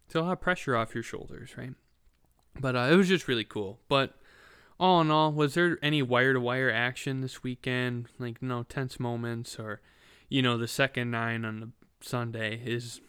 it's 0.06 0.16
a 0.16 0.22
lot 0.22 0.32
of 0.32 0.42
pressure 0.42 0.76
off 0.78 0.94
your 0.94 1.04
shoulders, 1.04 1.58
right? 1.58 1.74
But 2.58 2.76
uh, 2.78 2.88
it 2.90 2.96
was 2.96 3.10
just 3.10 3.28
really 3.28 3.44
cool. 3.44 3.80
But 3.90 4.18
all 4.80 5.02
in 5.02 5.12
all, 5.12 5.32
was 5.32 5.54
there 5.54 5.78
any 5.82 6.02
wire 6.02 6.34
to 6.34 6.40
wire 6.40 6.72
action 6.72 7.22
this 7.22 7.44
weekend? 7.44 8.08
Like, 8.20 8.42
no 8.42 8.64
tense 8.64 9.00
moments, 9.00 9.60
or, 9.60 9.82
you 10.30 10.42
know, 10.42 10.58
the 10.58 10.68
second 10.68 11.12
nine 11.12 11.46
on 11.46 11.60
the 11.60 11.70
Sunday 12.02 12.62
is 12.64 13.02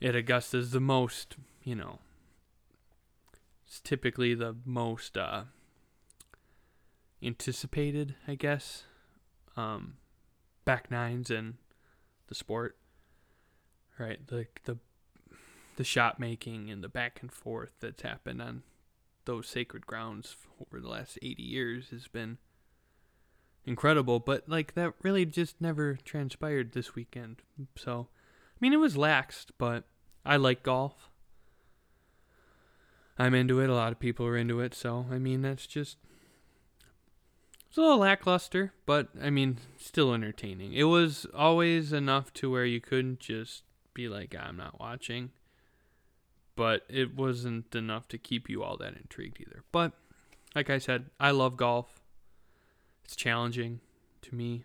at 0.00 0.14
Augusta 0.14 0.58
is 0.58 0.70
the 0.70 0.80
most, 0.80 1.36
you 1.62 1.74
know, 1.74 1.98
it's 3.66 3.80
typically 3.80 4.34
the 4.34 4.54
most 4.64 5.16
uh, 5.16 5.44
anticipated, 7.22 8.14
I 8.28 8.34
guess, 8.34 8.84
um, 9.56 9.94
back 10.64 10.90
nines 10.90 11.30
in 11.30 11.54
the 12.28 12.34
sport. 12.34 12.76
Right, 13.96 14.26
the 14.26 14.48
the 14.64 14.78
the 15.76 15.84
shot 15.84 16.18
making 16.18 16.68
and 16.68 16.82
the 16.82 16.88
back 16.88 17.20
and 17.22 17.30
forth 17.30 17.70
that's 17.78 18.02
happened 18.02 18.42
on 18.42 18.64
those 19.24 19.46
sacred 19.46 19.86
grounds 19.86 20.36
over 20.60 20.80
the 20.80 20.88
last 20.88 21.18
80 21.22 21.42
years 21.42 21.90
has 21.90 22.08
been 22.08 22.38
incredible 23.64 24.20
but 24.20 24.48
like 24.48 24.74
that 24.74 24.92
really 25.02 25.24
just 25.24 25.60
never 25.60 25.98
transpired 26.04 26.72
this 26.72 26.94
weekend 26.94 27.36
so 27.76 28.08
i 28.10 28.56
mean 28.60 28.72
it 28.72 28.78
was 28.78 28.96
laxed 28.96 29.46
but 29.56 29.84
i 30.24 30.36
like 30.36 30.62
golf 30.62 31.08
I'm 33.18 33.34
into 33.34 33.60
it. 33.60 33.70
A 33.70 33.74
lot 33.74 33.92
of 33.92 34.00
people 34.00 34.26
are 34.26 34.36
into 34.36 34.60
it. 34.60 34.74
So, 34.74 35.06
I 35.10 35.18
mean, 35.18 35.42
that's 35.42 35.66
just. 35.66 35.98
It's 37.68 37.78
a 37.78 37.80
little 37.80 37.98
lackluster, 37.98 38.72
but 38.86 39.08
I 39.20 39.30
mean, 39.30 39.58
still 39.78 40.14
entertaining. 40.14 40.74
It 40.74 40.84
was 40.84 41.26
always 41.34 41.92
enough 41.92 42.32
to 42.34 42.50
where 42.50 42.64
you 42.64 42.80
couldn't 42.80 43.18
just 43.18 43.64
be 43.94 44.08
like, 44.08 44.34
I'm 44.38 44.56
not 44.56 44.78
watching. 44.78 45.30
But 46.56 46.82
it 46.88 47.14
wasn't 47.14 47.74
enough 47.74 48.08
to 48.08 48.18
keep 48.18 48.48
you 48.48 48.62
all 48.62 48.76
that 48.76 48.96
intrigued 48.96 49.40
either. 49.40 49.64
But 49.72 49.92
like 50.54 50.70
I 50.70 50.78
said, 50.78 51.06
I 51.18 51.30
love 51.30 51.56
golf. 51.56 52.00
It's 53.04 53.16
challenging 53.16 53.80
to 54.22 54.34
me. 54.34 54.64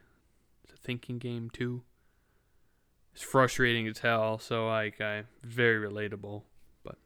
It's 0.63 0.73
a 0.73 0.77
thinking 0.77 1.17
game 1.17 1.49
too. 1.49 1.83
It's 3.13 3.23
frustrating 3.23 3.87
as 3.87 3.99
hell, 3.99 4.37
so 4.39 4.67
like 4.67 5.01
I 5.01 5.23
very 5.43 5.89
relatable. 5.89 6.43
But 6.83 6.97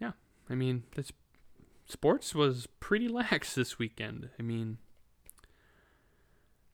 yeah, 0.00 0.12
I 0.48 0.54
mean, 0.54 0.84
this 0.96 1.12
sports 1.86 2.34
was 2.34 2.66
pretty 2.80 3.08
lax 3.08 3.54
this 3.54 3.78
weekend. 3.78 4.30
I 4.38 4.42
mean, 4.42 4.78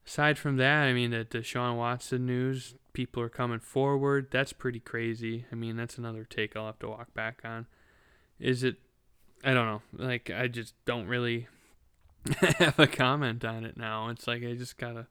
aside 0.05 0.37
from 0.37 0.57
that, 0.57 0.83
I 0.83 0.93
mean, 0.93 1.11
the 1.11 1.25
Deshaun 1.25 1.77
Watson 1.77 2.25
news, 2.25 2.75
people 2.93 3.21
are 3.21 3.29
coming 3.29 3.59
forward. 3.59 4.27
That's 4.31 4.53
pretty 4.53 4.79
crazy. 4.79 5.45
I 5.51 5.55
mean, 5.55 5.75
that's 5.75 5.97
another 5.97 6.23
take 6.23 6.55
I'll 6.55 6.67
have 6.67 6.79
to 6.79 6.89
walk 6.89 7.13
back 7.13 7.41
on. 7.43 7.67
Is 8.39 8.63
it? 8.63 8.77
I 9.43 9.53
don't 9.53 9.67
know. 9.67 9.81
Like, 10.05 10.29
I 10.29 10.47
just 10.47 10.73
don't 10.85 11.07
really 11.07 11.47
have 12.57 12.79
a 12.79 12.87
comment 12.87 13.45
on 13.45 13.65
it 13.65 13.77
now. 13.77 14.09
It's 14.09 14.27
like 14.27 14.43
I 14.43 14.53
just 14.53 14.77
gotta 14.77 15.07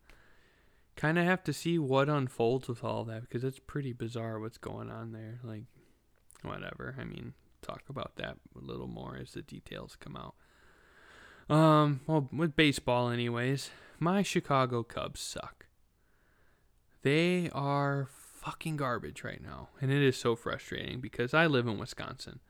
kind 0.96 1.18
of 1.18 1.24
have 1.24 1.42
to 1.44 1.52
see 1.52 1.78
what 1.78 2.08
unfolds 2.08 2.68
with 2.68 2.84
all 2.84 3.04
that 3.04 3.22
because 3.22 3.44
it's 3.44 3.58
pretty 3.58 3.92
bizarre 3.92 4.38
what's 4.38 4.58
going 4.58 4.90
on 4.90 5.12
there. 5.12 5.40
Like, 5.42 5.64
whatever. 6.42 6.96
I 6.98 7.04
mean, 7.04 7.34
talk 7.62 7.82
about 7.88 8.16
that 8.16 8.36
a 8.56 8.64
little 8.64 8.86
more 8.86 9.18
as 9.20 9.32
the 9.32 9.42
details 9.42 9.96
come 9.98 10.16
out. 10.16 10.34
Um, 11.48 12.00
well, 12.06 12.28
with 12.32 12.56
baseball, 12.56 13.10
anyways, 13.10 13.70
my 13.98 14.22
Chicago 14.22 14.82
Cubs 14.82 15.20
suck. 15.20 15.66
They 17.02 17.50
are 17.50 18.08
fucking 18.10 18.76
garbage 18.76 19.24
right 19.24 19.42
now, 19.42 19.68
and 19.80 19.90
it 19.90 20.02
is 20.02 20.16
so 20.16 20.36
frustrating 20.36 21.00
because 21.00 21.34
I 21.34 21.46
live 21.46 21.66
in 21.66 21.78
Wisconsin. 21.78 22.40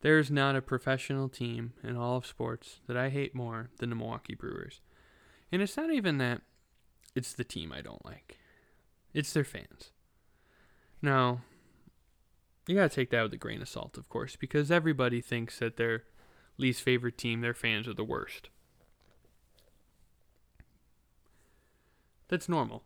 There 0.00 0.18
is 0.18 0.30
not 0.30 0.56
a 0.56 0.62
professional 0.62 1.28
team 1.28 1.74
in 1.82 1.96
all 1.96 2.16
of 2.16 2.26
sports 2.26 2.80
that 2.86 2.96
I 2.96 3.08
hate 3.08 3.34
more 3.34 3.70
than 3.78 3.90
the 3.90 3.96
Milwaukee 3.96 4.34
Brewers. 4.34 4.80
And 5.52 5.62
it's 5.62 5.76
not 5.76 5.92
even 5.92 6.18
that 6.18 6.42
it's 7.14 7.32
the 7.34 7.44
team 7.44 7.72
I 7.72 7.82
don't 7.82 8.04
like. 8.04 8.38
It's 9.14 9.32
their 9.32 9.44
fans. 9.44 9.92
Now, 11.00 11.42
you 12.66 12.74
got 12.74 12.90
to 12.90 12.94
take 12.94 13.10
that 13.10 13.22
with 13.22 13.34
a 13.34 13.38
grain 13.38 13.62
of 13.62 13.68
salt, 13.68 13.96
of 13.96 14.08
course, 14.08 14.34
because 14.34 14.70
everybody 14.70 15.20
thinks 15.20 15.58
that 15.58 15.76
their 15.76 16.04
least 16.58 16.82
favorite 16.82 17.18
team, 17.18 17.40
their 17.40 17.54
fans 17.54 17.88
are 17.88 17.94
the 17.94 18.04
worst. 18.04 18.48
That's 22.28 22.48
normal. 22.48 22.82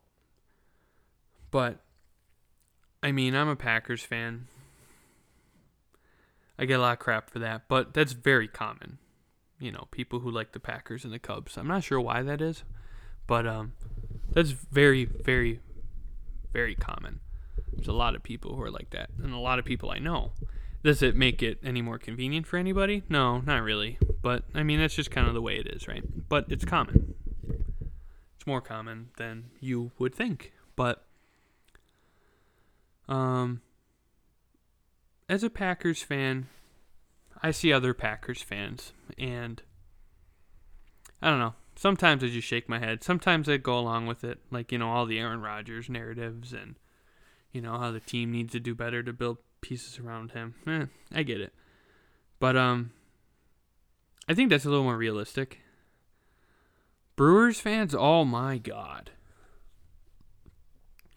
But, 1.50 1.78
I 3.02 3.12
mean, 3.12 3.35
I'm 3.35 3.49
a 3.49 3.56
Packers 3.56 4.02
fan. 4.02 4.49
I 6.58 6.64
get 6.64 6.80
a 6.80 6.82
lot 6.82 6.94
of 6.94 6.99
crap 6.99 7.30
for 7.30 7.38
that, 7.38 7.62
but 7.68 7.94
that's 7.94 8.12
very 8.12 8.49
common. 8.49 8.99
You 9.58 9.73
know, 9.73 9.88
people 9.90 10.20
who 10.20 10.30
like 10.30 10.52
the 10.52 10.61
Packers 10.61 11.04
and 11.04 11.12
the 11.12 11.18
Cubs. 11.18 11.56
I'm 11.56 11.68
not 11.68 11.85
sure 11.85 12.00
why 12.00 12.23
that 12.23 12.40
is, 12.40 12.64
but 13.26 13.46
um, 13.46 13.73
that's 14.32 14.50
very, 14.50 15.04
very, 15.04 15.61
very 16.52 16.75
common. 16.75 17.20
There's 17.73 17.88
a 17.88 17.92
lot 17.92 18.14
of 18.14 18.23
people 18.23 18.56
who 18.56 18.62
are 18.62 18.70
like 18.70 18.90
that, 18.90 19.11
and 19.23 19.32
a 19.32 19.38
lot 19.38 19.58
of 19.58 19.64
people 19.64 19.90
I 19.90 19.99
know. 19.99 20.32
Does 20.87 21.02
it 21.02 21.16
make 21.16 21.43
it 21.43 21.59
any 21.64 21.83
more 21.83 21.99
convenient 21.99 22.47
for 22.47 22.59
anybody? 22.59 23.02
No, 23.09 23.40
not 23.40 23.64
really. 23.64 23.99
But 24.23 24.45
I 24.55 24.62
mean, 24.62 24.78
that's 24.78 24.95
just 24.95 25.11
kind 25.11 25.26
of 25.26 25.35
the 25.35 25.43
way 25.43 25.57
it 25.57 25.66
is, 25.66 25.88
right? 25.88 26.05
But 26.28 26.47
it's 26.49 26.64
common. 26.64 27.16
It's 28.37 28.47
more 28.47 28.61
common 28.61 29.09
than 29.16 29.47
you 29.59 29.90
would 29.99 30.14
think. 30.14 30.52
But 30.76 31.05
um, 33.09 33.62
as 35.28 35.43
a 35.43 35.50
Packers 35.50 36.05
fan, 36.05 36.47
I 37.43 37.50
see 37.50 37.73
other 37.73 37.93
Packers 37.93 38.40
fans, 38.40 38.93
and 39.19 39.62
I 41.20 41.31
don't 41.31 41.40
know. 41.40 41.55
Sometimes 41.75 42.22
I 42.22 42.29
just 42.29 42.46
shake 42.46 42.68
my 42.68 42.79
head. 42.79 43.03
Sometimes 43.03 43.49
I 43.49 43.57
go 43.57 43.77
along 43.77 44.07
with 44.07 44.22
it, 44.22 44.38
like 44.53 44.70
you 44.70 44.79
know 44.79 44.90
all 44.90 45.05
the 45.05 45.18
Aaron 45.18 45.42
Rodgers 45.42 45.88
narratives 45.88 46.53
and 46.53 46.77
you 47.51 47.61
know 47.61 47.77
how 47.77 47.90
the 47.90 47.99
team 47.99 48.31
needs 48.31 48.53
to 48.53 48.61
do 48.61 48.72
better 48.72 49.03
to 49.03 49.12
build 49.12 49.38
pieces 49.61 49.99
around 49.99 50.33
him. 50.33 50.55
Eh, 50.66 50.87
I 51.12 51.23
get 51.23 51.40
it, 51.40 51.53
but 52.38 52.57
um, 52.57 52.92
I 54.29 54.35
think 54.35 54.51
that's 54.51 54.64
a 54.64 54.71
little 54.71 54.85
more 54.85 54.97
realistic. 54.97 55.61
Brewers 57.16 57.61
fans, 57.61 57.95
oh 57.95 58.25
my 58.25 58.59
god, 58.59 59.12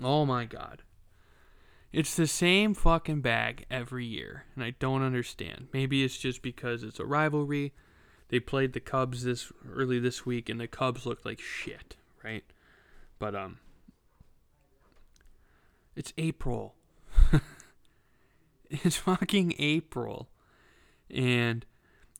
oh 0.01 0.25
my 0.25 0.45
god, 0.45 0.83
it's 1.91 2.15
the 2.15 2.27
same 2.27 2.73
fucking 2.73 3.21
bag 3.21 3.65
every 3.69 4.05
year, 4.05 4.45
and 4.55 4.63
I 4.63 4.75
don't 4.79 5.01
understand. 5.01 5.67
Maybe 5.73 6.03
it's 6.03 6.17
just 6.17 6.41
because 6.41 6.83
it's 6.83 6.99
a 6.99 7.05
rivalry. 7.05 7.73
They 8.29 8.39
played 8.39 8.73
the 8.73 8.79
Cubs 8.79 9.23
this 9.23 9.51
early 9.67 9.99
this 9.99 10.23
week, 10.25 10.49
and 10.49 10.59
the 10.59 10.67
Cubs 10.67 11.05
looked 11.07 11.25
like 11.25 11.39
shit, 11.39 11.95
right? 12.23 12.43
But 13.17 13.35
um, 13.35 13.57
it's 15.95 16.13
April. 16.17 16.75
it's 18.83 18.97
fucking 18.97 19.55
April. 19.57 20.29
And 21.09 21.65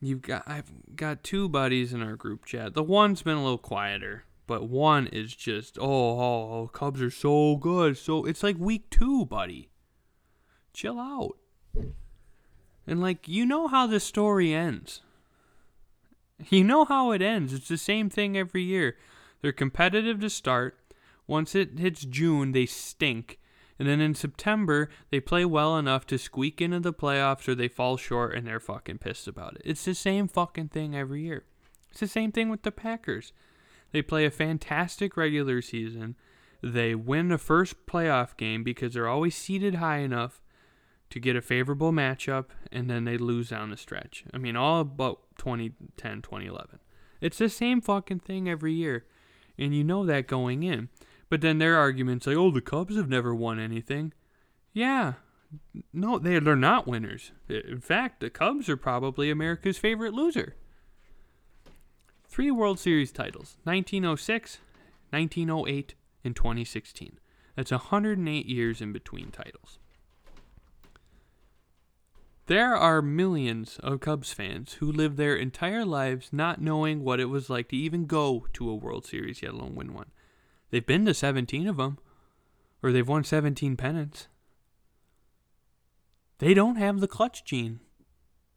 you've 0.01 0.21
got 0.21 0.43
I've 0.47 0.71
got 0.95 1.23
two 1.23 1.47
buddies 1.47 1.93
in 1.93 2.01
our 2.01 2.15
group 2.15 2.45
chat. 2.45 2.73
The 2.73 2.83
one's 2.83 3.21
been 3.21 3.37
a 3.37 3.43
little 3.43 3.57
quieter, 3.57 4.23
but 4.47 4.67
one 4.67 5.07
is 5.07 5.35
just 5.35 5.77
oh, 5.79 5.83
oh, 5.83 6.53
oh 6.53 6.69
Cubs 6.73 7.01
are 7.01 7.11
so 7.11 7.55
good. 7.55 7.97
So 7.97 8.25
it's 8.25 8.43
like 8.43 8.57
week 8.57 8.89
2, 8.89 9.25
buddy. 9.25 9.69
Chill 10.73 10.99
out. 10.99 11.37
And 12.87 12.99
like 12.99 13.27
you 13.27 13.45
know 13.45 13.67
how 13.67 13.85
the 13.85 13.99
story 13.99 14.53
ends. 14.53 15.01
You 16.49 16.63
know 16.63 16.85
how 16.85 17.11
it 17.11 17.21
ends. 17.21 17.53
It's 17.53 17.67
the 17.67 17.77
same 17.77 18.09
thing 18.09 18.37
every 18.37 18.63
year. 18.63 18.95
They're 19.41 19.51
competitive 19.51 20.21
to 20.21 20.29
start. 20.29 20.77
Once 21.27 21.53
it 21.53 21.77
hits 21.77 22.05
June, 22.05 22.53
they 22.53 22.65
stink 22.65 23.39
and 23.79 23.87
then 23.87 24.01
in 24.01 24.13
September, 24.13 24.89
they 25.09 25.21
play 25.21 25.45
well 25.45 25.77
enough 25.77 26.05
to 26.07 26.17
squeak 26.17 26.61
into 26.61 26.81
the 26.81 26.93
playoffs 26.93 27.47
or 27.47 27.55
they 27.55 27.69
fall 27.69 27.95
short 27.95 28.35
and 28.35 28.45
they're 28.45 28.59
fucking 28.59 28.97
pissed 28.97 29.27
about 29.27 29.55
it. 29.55 29.61
It's 29.63 29.85
the 29.85 29.95
same 29.95 30.27
fucking 30.27 30.67
thing 30.67 30.95
every 30.95 31.23
year. 31.23 31.45
It's 31.89 32.01
the 32.01 32.07
same 32.07 32.33
thing 32.33 32.49
with 32.49 32.63
the 32.63 32.71
Packers. 32.71 33.31
They 33.91 34.01
play 34.01 34.25
a 34.25 34.31
fantastic 34.31 35.15
regular 35.15 35.61
season. 35.61 36.15
They 36.61 36.93
win 36.93 37.29
the 37.29 37.37
first 37.37 37.85
playoff 37.87 38.35
game 38.35 38.63
because 38.63 38.93
they're 38.93 39.07
always 39.07 39.35
seeded 39.35 39.75
high 39.75 39.99
enough 39.99 40.41
to 41.09 41.19
get 41.19 41.37
a 41.37 41.41
favorable 41.41 41.93
matchup 41.93 42.47
and 42.71 42.89
then 42.89 43.05
they 43.05 43.17
lose 43.17 43.49
down 43.49 43.71
the 43.71 43.77
stretch. 43.77 44.25
I 44.33 44.37
mean, 44.37 44.57
all 44.57 44.81
about 44.81 45.21
2010, 45.37 46.21
2011. 46.21 46.79
It's 47.21 47.37
the 47.37 47.49
same 47.49 47.79
fucking 47.79 48.19
thing 48.19 48.49
every 48.49 48.73
year. 48.73 49.05
And 49.57 49.73
you 49.73 49.83
know 49.83 50.05
that 50.05 50.27
going 50.27 50.63
in. 50.63 50.89
But 51.29 51.41
then 51.41 51.59
their 51.59 51.77
arguments 51.77 52.25
like, 52.25 52.35
oh, 52.35 52.51
the 52.51 52.61
Cubs 52.61 52.95
have 52.95 53.09
never 53.09 53.33
won 53.33 53.59
anything. 53.59 54.13
Yeah. 54.73 55.13
No, 55.93 56.19
they, 56.19 56.39
they're 56.39 56.55
not 56.55 56.87
winners. 56.87 57.31
In 57.47 57.81
fact, 57.81 58.19
the 58.19 58.29
Cubs 58.29 58.67
are 58.67 58.77
probably 58.77 59.29
America's 59.29 59.77
favorite 59.77 60.13
loser. 60.13 60.55
Three 62.27 62.51
World 62.51 62.79
Series 62.79 63.11
titles 63.11 63.57
1906, 63.63 64.59
1908, 65.11 65.95
and 66.23 66.35
2016. 66.35 67.19
That's 67.55 67.71
108 67.71 68.45
years 68.45 68.81
in 68.81 68.93
between 68.93 69.31
titles. 69.31 69.79
There 72.45 72.75
are 72.75 73.01
millions 73.01 73.79
of 73.83 73.99
Cubs 73.99 74.33
fans 74.33 74.73
who 74.73 74.91
live 74.91 75.17
their 75.17 75.35
entire 75.35 75.85
lives 75.85 76.29
not 76.31 76.61
knowing 76.61 77.03
what 77.03 77.19
it 77.19 77.25
was 77.25 77.49
like 77.49 77.69
to 77.69 77.75
even 77.75 78.05
go 78.05 78.47
to 78.53 78.69
a 78.69 78.75
World 78.75 79.05
Series, 79.05 79.43
yet 79.43 79.53
alone 79.53 79.75
win 79.75 79.93
one. 79.93 80.09
They've 80.69 80.85
been 80.85 81.05
to 81.05 81.13
17 81.13 81.67
of 81.67 81.77
them, 81.77 81.97
or 82.83 82.91
they've 82.91 83.07
won 83.07 83.23
17 83.23 83.75
pennants. 83.75 84.27
They 86.39 86.53
don't 86.53 86.75
have 86.75 86.99
the 86.99 87.07
clutch 87.07 87.43
gene 87.43 87.79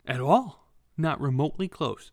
at 0.06 0.20
all, 0.20 0.68
not 0.96 1.20
remotely 1.20 1.68
close. 1.68 2.12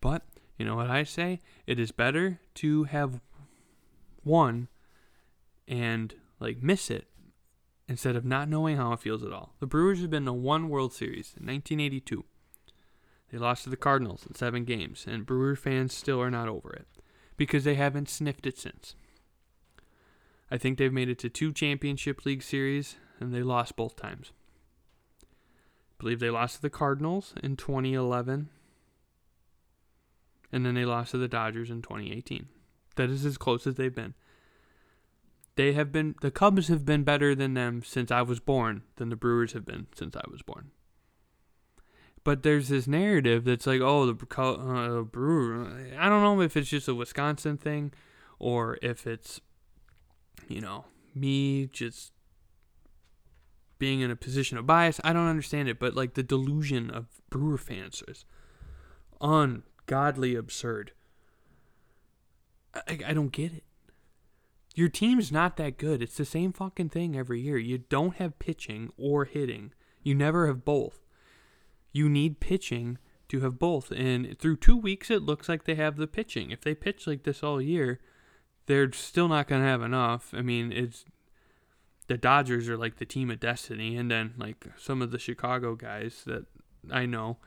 But 0.00 0.22
you 0.58 0.64
know 0.64 0.76
what 0.76 0.90
I 0.90 1.02
say? 1.02 1.40
It 1.66 1.80
is 1.80 1.90
better 1.90 2.40
to 2.56 2.84
have 2.84 3.20
won 4.24 4.68
and 5.66 6.14
like 6.38 6.62
miss 6.62 6.90
it 6.90 7.06
instead 7.88 8.16
of 8.16 8.24
not 8.24 8.48
knowing 8.48 8.76
how 8.76 8.92
it 8.92 9.00
feels 9.00 9.24
at 9.24 9.32
all. 9.32 9.54
The 9.60 9.66
Brewers 9.66 10.00
have 10.00 10.10
been 10.10 10.24
to 10.26 10.32
one 10.32 10.68
World 10.68 10.92
Series 10.92 11.34
in 11.38 11.46
1982. 11.46 12.24
They 13.30 13.38
lost 13.38 13.64
to 13.64 13.70
the 13.70 13.76
Cardinals 13.76 14.24
in 14.26 14.34
seven 14.34 14.64
games, 14.64 15.06
and 15.08 15.26
Brewer 15.26 15.56
fans 15.56 15.92
still 15.92 16.20
are 16.20 16.30
not 16.30 16.48
over 16.48 16.72
it 16.72 16.86
because 17.36 17.64
they 17.64 17.74
haven't 17.74 18.08
sniffed 18.08 18.46
it 18.46 18.56
since. 18.56 18.94
I 20.54 20.56
think 20.56 20.78
they've 20.78 20.92
made 20.92 21.08
it 21.08 21.18
to 21.18 21.28
two 21.28 21.52
championship 21.52 22.24
league 22.24 22.40
series, 22.40 22.94
and 23.18 23.34
they 23.34 23.42
lost 23.42 23.74
both 23.74 23.96
times. 23.96 24.30
I 25.20 25.26
believe 25.98 26.20
they 26.20 26.30
lost 26.30 26.54
to 26.54 26.62
the 26.62 26.70
Cardinals 26.70 27.34
in 27.42 27.56
2011, 27.56 28.50
and 30.52 30.64
then 30.64 30.74
they 30.76 30.84
lost 30.84 31.10
to 31.10 31.18
the 31.18 31.26
Dodgers 31.26 31.70
in 31.70 31.82
2018. 31.82 32.46
That 32.94 33.10
is 33.10 33.26
as 33.26 33.36
close 33.36 33.66
as 33.66 33.74
they've 33.74 33.92
been. 33.92 34.14
They 35.56 35.72
have 35.72 35.90
been 35.90 36.14
the 36.20 36.30
Cubs 36.30 36.68
have 36.68 36.84
been 36.84 37.02
better 37.02 37.34
than 37.34 37.54
them 37.54 37.82
since 37.84 38.12
I 38.12 38.22
was 38.22 38.38
born 38.38 38.82
than 38.94 39.08
the 39.08 39.16
Brewers 39.16 39.54
have 39.54 39.66
been 39.66 39.88
since 39.92 40.14
I 40.14 40.22
was 40.30 40.42
born. 40.42 40.70
But 42.22 42.44
there's 42.44 42.68
this 42.68 42.86
narrative 42.86 43.42
that's 43.42 43.66
like, 43.66 43.80
oh, 43.80 44.06
the 44.06 44.40
uh, 44.40 45.02
Brewer. 45.02 45.66
I 45.98 46.08
don't 46.08 46.22
know 46.22 46.40
if 46.42 46.56
it's 46.56 46.70
just 46.70 46.86
a 46.86 46.94
Wisconsin 46.94 47.56
thing, 47.56 47.92
or 48.38 48.78
if 48.82 49.04
it's, 49.04 49.40
you 50.48 50.60
know, 50.60 50.84
me 51.14 51.66
just 51.66 52.12
being 53.78 54.00
in 54.00 54.10
a 54.10 54.16
position 54.16 54.56
of 54.58 54.66
bias. 54.66 55.00
I 55.04 55.12
don't 55.12 55.28
understand 55.28 55.68
it, 55.68 55.78
but 55.78 55.94
like 55.94 56.14
the 56.14 56.22
delusion 56.22 56.90
of 56.90 57.06
Brewer 57.30 57.58
fans 57.58 58.02
is 58.08 58.24
ungodly 59.20 60.34
absurd. 60.34 60.92
I, 62.74 63.00
I 63.06 63.12
don't 63.12 63.32
get 63.32 63.52
it. 63.52 63.64
Your 64.74 64.88
team's 64.88 65.30
not 65.30 65.56
that 65.56 65.78
good. 65.78 66.02
It's 66.02 66.16
the 66.16 66.24
same 66.24 66.52
fucking 66.52 66.88
thing 66.88 67.16
every 67.16 67.40
year. 67.40 67.58
You 67.58 67.78
don't 67.78 68.16
have 68.16 68.38
pitching 68.40 68.90
or 68.96 69.24
hitting. 69.24 69.72
You 70.02 70.14
never 70.14 70.48
have 70.48 70.64
both. 70.64 71.00
You 71.92 72.08
need 72.08 72.40
pitching 72.40 72.98
to 73.28 73.40
have 73.40 73.58
both. 73.58 73.92
And 73.92 74.36
through 74.38 74.56
two 74.56 74.76
weeks, 74.76 75.10
it 75.10 75.22
looks 75.22 75.48
like 75.48 75.64
they 75.64 75.76
have 75.76 75.96
the 75.96 76.08
pitching. 76.08 76.50
If 76.50 76.62
they 76.62 76.74
pitch 76.74 77.06
like 77.06 77.22
this 77.22 77.42
all 77.42 77.62
year, 77.62 78.00
they're 78.66 78.92
still 78.92 79.28
not 79.28 79.48
going 79.48 79.62
to 79.62 79.68
have 79.68 79.82
enough. 79.82 80.32
I 80.32 80.42
mean, 80.42 80.72
it's 80.72 81.04
the 82.06 82.16
Dodgers 82.16 82.68
are 82.68 82.76
like 82.76 82.96
the 82.96 83.04
team 83.04 83.30
of 83.30 83.40
destiny, 83.40 83.96
and 83.96 84.10
then 84.10 84.34
like 84.36 84.66
some 84.76 85.02
of 85.02 85.10
the 85.10 85.18
Chicago 85.18 85.74
guys 85.74 86.22
that 86.26 86.46
I 86.90 87.06
know 87.06 87.38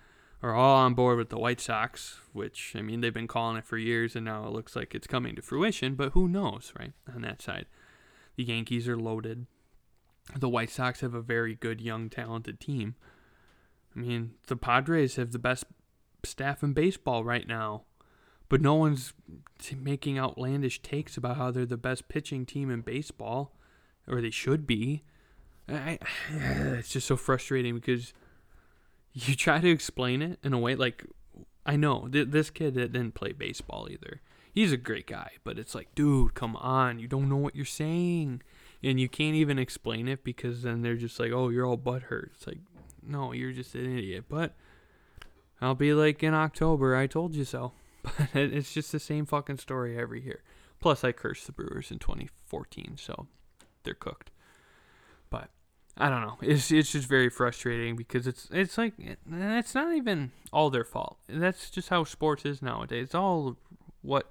are 0.42 0.54
all 0.54 0.78
on 0.78 0.94
board 0.94 1.18
with 1.18 1.30
the 1.30 1.40
White 1.40 1.60
Sox, 1.60 2.20
which 2.34 2.74
I 2.76 2.82
mean 2.82 3.02
they've 3.02 3.14
been 3.14 3.28
calling 3.28 3.58
it 3.58 3.66
for 3.66 3.78
years, 3.78 4.16
and 4.16 4.26
now 4.26 4.46
it 4.46 4.54
looks 4.54 4.76
like 4.76 4.94
it's 4.94 5.08
coming 5.08 5.36
to 5.36 5.42
fruition. 5.42 5.96
But 5.96 6.14
who 6.14 6.28
knows, 6.28 6.74
right? 6.78 6.94
On 7.14 7.22
that 7.22 7.42
side, 7.42 7.66
the 8.36 8.44
Yankees 8.44 8.88
are 8.88 8.98
loaded. 8.98 9.46
The 10.36 10.50
White 10.50 10.70
Sox 10.70 11.02
have 11.02 11.14
a 11.14 11.22
very 11.22 11.56
good, 11.56 11.80
young, 11.80 12.10
talented 12.10 12.60
team. 12.60 12.96
I 13.96 14.00
mean, 14.00 14.32
the 14.48 14.58
Padres 14.58 15.16
have 15.16 15.32
the 15.32 15.40
best 15.40 15.66
staff 16.24 16.62
in 16.62 16.74
baseball 16.74 17.24
right 17.24 17.48
now, 17.48 17.84
but 18.50 18.62
no 18.62 18.76
one's 18.76 19.14
making 19.76 20.18
outlandish 20.18 20.82
takes 20.82 21.18
about 21.18 21.38
how 21.38 21.52
they're 21.52 21.66
the 21.66 21.78
best 21.78 22.08
pitching 22.08 22.46
team 22.46 22.70
in 22.70 22.82
baseball, 22.82 23.54
or 24.08 24.22
they 24.22 24.30
should 24.30 24.66
be. 24.66 25.04
I, 25.70 26.00
it's 26.32 26.90
just 26.90 27.08
so 27.08 27.18
frustrating 27.18 27.76
because 27.76 28.14
you 29.14 29.36
try 29.38 29.60
to 29.60 29.70
explain 29.70 30.22
it 30.22 30.40
in 30.44 30.54
a 30.54 30.60
way 30.60 30.76
like 30.76 31.06
I 31.66 31.76
know 31.76 32.08
th- 32.08 32.30
this 32.30 32.50
kid 32.50 32.76
that 32.76 32.94
didn't 32.94 33.16
play 33.16 33.34
baseball 33.34 33.88
either. 33.92 34.22
He's 34.54 34.72
a 34.72 34.78
great 34.78 35.06
guy, 35.06 35.34
but 35.44 35.60
it's 35.60 35.76
like, 35.76 35.94
dude, 35.94 36.34
come 36.34 36.56
on, 36.56 36.98
you 36.98 37.08
don't 37.08 37.30
know 37.30 37.36
what 37.36 37.56
you're 37.56 37.66
saying, 37.66 38.42
and 38.82 39.00
you 39.00 39.08
can't 39.08 39.36
even 39.36 39.60
explain 39.60 40.08
it 40.08 40.24
because 40.24 40.64
then 40.64 40.82
they're 40.82 40.96
just 40.96 41.20
like, 41.20 41.32
oh, 41.32 41.50
you're 41.50 41.66
all 41.66 41.78
butthurt. 41.78 42.30
It's 42.34 42.48
like, 42.48 42.60
no, 43.06 43.34
you're 43.34 43.52
just 43.52 43.76
an 43.76 43.98
idiot. 43.98 44.26
But 44.30 44.56
I'll 45.62 45.76
be 45.76 45.94
like 45.94 46.24
in 46.24 46.34
October, 46.34 46.96
I 46.96 47.06
told 47.06 47.36
you 47.36 47.44
so. 47.44 47.74
But 48.34 48.44
it's 48.54 48.74
just 48.74 48.92
the 48.92 49.00
same 49.00 49.26
fucking 49.26 49.58
story 49.58 49.98
every 49.98 50.24
year. 50.24 50.42
Plus, 50.80 51.04
I 51.04 51.12
cursed 51.12 51.46
the 51.46 51.52
Brewers 51.52 51.92
in 51.92 52.00
2014, 52.00 52.98
so 52.98 53.28
they're 53.84 53.94
cooked. 53.94 54.32
But 55.30 55.50
I 55.98 56.10
don't 56.10 56.22
know. 56.22 56.38
It's 56.42 56.72
it's 56.72 56.92
just 56.92 57.08
very 57.08 57.30
frustrating 57.30 57.96
because 57.96 58.28
it's 58.28 58.48
it's 58.52 58.78
like 58.78 58.94
it's 58.98 59.76
not 59.76 59.96
even 59.96 60.32
all 60.54 60.70
their 60.70 60.84
fault. 60.84 61.18
That's 61.28 61.70
just 61.70 61.90
how 61.90 62.04
sports 62.04 62.46
is 62.46 62.62
nowadays. 62.62 63.06
It's 63.06 63.16
all 63.16 63.58
what 64.02 64.30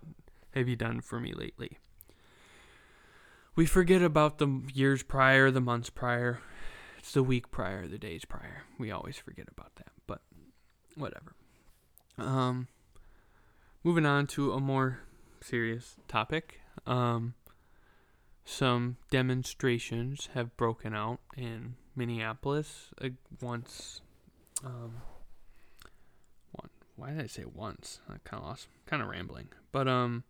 have 0.54 0.68
you 0.68 0.76
done 0.76 1.00
for 1.00 1.18
me 1.18 1.32
lately? 1.32 1.78
We 3.56 3.66
forget 3.66 4.02
about 4.02 4.38
the 4.38 4.62
years 4.72 5.02
prior, 5.02 5.50
the 5.50 5.60
months 5.60 5.90
prior. 5.90 6.40
It's 6.98 7.12
the 7.12 7.22
week 7.22 7.50
prior, 7.50 7.86
the 7.86 7.98
days 7.98 8.24
prior. 8.24 8.64
We 8.78 8.90
always 8.90 9.16
forget 9.16 9.48
about 9.50 9.74
that, 9.76 9.92
but 10.06 10.20
whatever. 10.94 11.34
Um 12.18 12.68
moving 13.86 14.04
on 14.04 14.26
to 14.26 14.52
a 14.52 14.58
more 14.58 14.98
serious 15.40 15.94
topic. 16.08 16.60
Um 16.86 17.34
some 18.44 18.96
demonstrations 19.10 20.28
have 20.34 20.56
broken 20.56 20.92
out 20.94 21.20
in 21.36 21.74
Minneapolis 21.96 22.90
uh, 23.02 23.08
once. 23.40 24.00
Um, 24.64 25.02
one, 26.52 26.70
why 26.94 27.10
did 27.10 27.22
I 27.22 27.26
say 27.26 27.44
once? 27.44 27.98
I 28.08 28.14
kind 28.24 28.40
of 28.40 28.48
lost, 28.48 28.68
kind 28.86 29.02
of 29.02 29.08
rambling. 29.08 29.48
But 29.72 29.88
um, 29.88 30.22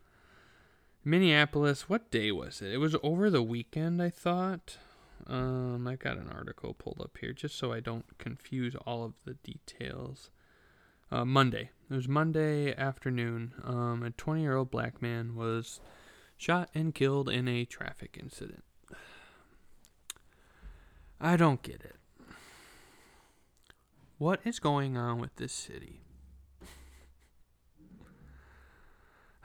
Minneapolis. 1.05 1.91
What 1.91 2.11
day 2.11 2.33
was 2.33 2.63
it? 2.63 2.73
It 2.73 2.79
was 2.79 2.97
over 3.03 3.29
the 3.29 3.43
weekend, 3.43 4.03
I 4.03 4.09
thought. 4.09 4.79
Um, 5.27 5.87
I 5.87 5.97
got 5.97 6.17
an 6.17 6.31
article 6.35 6.73
pulled 6.73 7.03
up 7.03 7.19
here 7.21 7.35
just 7.35 7.57
so 7.57 7.71
I 7.71 7.81
don't 7.81 8.17
confuse 8.17 8.75
all 8.87 9.05
of 9.05 9.13
the 9.27 9.35
details. 9.35 10.31
Uh, 11.11 11.25
Monday. 11.25 11.71
It 11.89 11.95
was 11.95 12.09
Monday 12.09 12.75
afternoon. 12.75 13.55
Um, 13.63 14.03
a 14.03 14.11
20 14.11 14.43
year 14.43 14.57
old 14.57 14.71
black 14.71 15.01
man 15.01 15.37
was 15.37 15.81
shot 16.37 16.69
and 16.75 16.95
killed 16.95 17.29
in 17.29 17.47
a 17.47 17.65
traffic 17.65 18.19
incident. 18.21 18.65
I 21.21 21.37
don't 21.37 21.63
get 21.63 21.83
it. 21.83 21.97
What 24.19 24.41
is 24.45 24.59
going 24.59 24.97
on 24.97 25.21
with 25.21 25.37
this 25.37 25.53
city? 25.53 26.01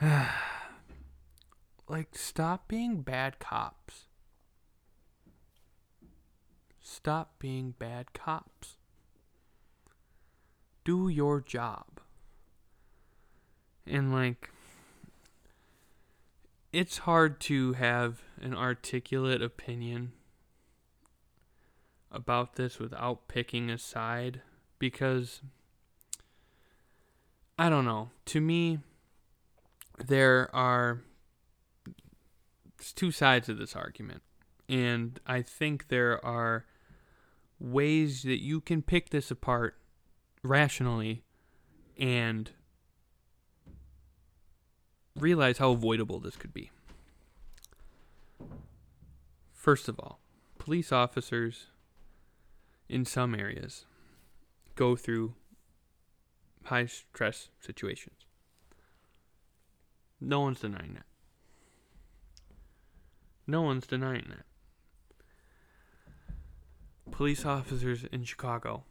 like, 1.87 2.15
stop 2.17 2.67
being 2.67 3.01
bad 3.01 3.37
cops. 3.39 4.05
Stop 6.81 7.37
being 7.37 7.75
bad 7.77 8.13
cops. 8.13 8.77
Do 10.83 11.07
your 11.07 11.41
job. 11.41 11.99
And, 13.85 14.11
like, 14.11 14.49
it's 16.71 16.99
hard 16.99 17.39
to 17.41 17.73
have 17.73 18.21
an 18.41 18.55
articulate 18.55 19.41
opinion 19.41 20.13
about 22.11 22.55
this 22.55 22.79
without 22.79 23.27
picking 23.27 23.69
a 23.69 23.77
side 23.77 24.41
because 24.79 25.41
I 27.57 27.69
don't 27.69 27.85
know. 27.85 28.09
To 28.25 28.41
me, 28.41 28.79
there 30.03 30.53
are 30.55 31.01
two 32.95 33.11
sides 33.11 33.49
of 33.49 33.57
this 33.57 33.75
argument. 33.75 34.23
And 34.67 35.19
I 35.27 35.41
think 35.41 35.89
there 35.89 36.23
are 36.25 36.65
ways 37.59 38.23
that 38.23 38.41
you 38.41 38.61
can 38.61 38.81
pick 38.81 39.09
this 39.09 39.29
apart 39.29 39.77
rationally 40.43 41.23
and 41.97 42.51
realize 45.15 45.57
how 45.57 45.71
avoidable 45.71 46.19
this 46.19 46.35
could 46.35 46.53
be. 46.53 46.71
First 49.53 49.87
of 49.87 49.99
all, 49.99 50.19
police 50.57 50.91
officers 50.91 51.67
in 52.89 53.05
some 53.05 53.35
areas 53.35 53.85
go 54.75 54.95
through 54.95 55.35
high 56.65 56.85
stress 56.85 57.49
situations. 57.59 58.25
No 60.19 60.41
one's 60.41 60.59
denying 60.59 60.93
that. 60.93 61.05
No 63.47 63.61
one's 63.61 63.87
denying 63.87 64.27
that. 64.29 64.45
Police 67.11 67.45
officers 67.45 68.05
in 68.11 68.23
Chicago, 68.23 68.83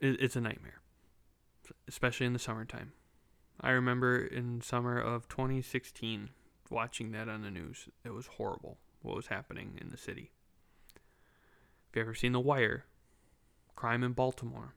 it's 0.00 0.36
a 0.36 0.40
nightmare, 0.40 0.80
especially 1.88 2.26
in 2.26 2.32
the 2.32 2.38
summertime. 2.38 2.92
I 3.60 3.70
remember 3.70 4.18
in 4.18 4.60
summer 4.60 5.00
of 5.00 5.28
2016 5.28 6.30
watching 6.70 7.12
that 7.12 7.28
on 7.28 7.42
the 7.42 7.50
news. 7.50 7.88
It 8.04 8.10
was 8.10 8.26
horrible 8.26 8.78
what 9.02 9.16
was 9.16 9.28
happening 9.28 9.78
in 9.80 9.90
the 9.90 9.96
city. 9.96 10.30
If 11.90 11.96
you 11.96 12.02
ever 12.02 12.14
seen 12.14 12.32
The 12.32 12.40
Wire, 12.40 12.84
crime 13.74 14.04
in 14.04 14.12
Baltimore 14.12 14.74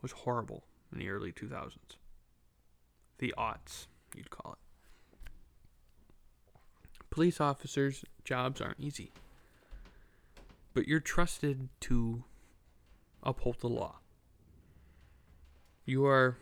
was 0.00 0.12
horrible 0.12 0.64
in 0.92 0.98
the 0.98 1.10
early 1.10 1.32
2000s. 1.32 1.96
The 3.18 3.34
aughts, 3.36 3.86
you'd 4.14 4.30
call 4.30 4.52
it. 4.52 4.58
Police 7.10 7.40
officers' 7.40 8.04
jobs 8.24 8.60
aren't 8.60 8.80
easy, 8.80 9.12
but 10.72 10.86
you're 10.86 11.00
trusted 11.00 11.68
to 11.80 12.24
uphold 13.22 13.60
the 13.60 13.68
law. 13.68 13.98
You 15.88 16.04
are 16.04 16.36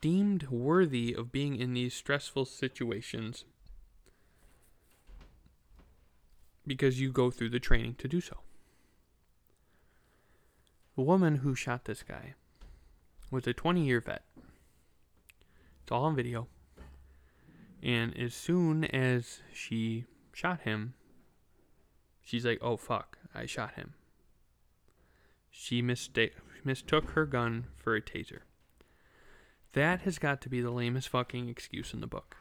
deemed 0.00 0.48
worthy 0.48 1.14
of 1.14 1.30
being 1.30 1.54
in 1.54 1.72
these 1.72 1.94
stressful 1.94 2.46
situations 2.46 3.44
because 6.66 7.00
you 7.00 7.12
go 7.12 7.30
through 7.30 7.50
the 7.50 7.60
training 7.60 7.94
to 7.98 8.08
do 8.08 8.20
so. 8.20 8.38
The 10.96 11.02
woman 11.02 11.36
who 11.36 11.54
shot 11.54 11.84
this 11.84 12.02
guy 12.02 12.34
was 13.30 13.46
a 13.46 13.52
20 13.52 13.86
year 13.86 14.00
vet. 14.00 14.24
It's 15.84 15.92
all 15.92 16.02
on 16.02 16.16
video. 16.16 16.48
And 17.84 18.18
as 18.18 18.34
soon 18.34 18.84
as 18.86 19.42
she 19.52 20.06
shot 20.32 20.62
him, 20.62 20.94
she's 22.20 22.44
like, 22.44 22.58
"Oh 22.60 22.76
fuck, 22.76 23.16
I 23.32 23.46
shot 23.46 23.74
him." 23.74 23.94
She 25.52 25.82
mistake 25.82 26.34
mistook 26.64 27.10
her 27.10 27.26
gun 27.26 27.66
for 27.76 27.94
a 27.94 28.02
taser. 28.02 28.40
That 29.76 30.00
has 30.00 30.18
got 30.18 30.40
to 30.40 30.48
be 30.48 30.62
the 30.62 30.70
lamest 30.70 31.10
fucking 31.10 31.50
excuse 31.50 31.92
in 31.92 32.00
the 32.00 32.06
book. 32.06 32.38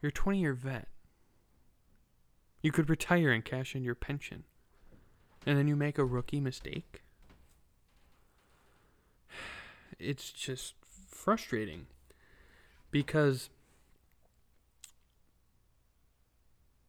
You're 0.00 0.08
a 0.08 0.12
20 0.12 0.40
year 0.40 0.52
vet. 0.52 0.88
You 2.60 2.72
could 2.72 2.90
retire 2.90 3.30
and 3.30 3.44
cash 3.44 3.76
in 3.76 3.84
your 3.84 3.94
pension. 3.94 4.42
And 5.46 5.56
then 5.56 5.68
you 5.68 5.76
make 5.76 5.96
a 5.96 6.04
rookie 6.04 6.40
mistake? 6.40 7.02
It's 10.00 10.32
just 10.32 10.74
frustrating 11.08 11.86
because 12.90 13.48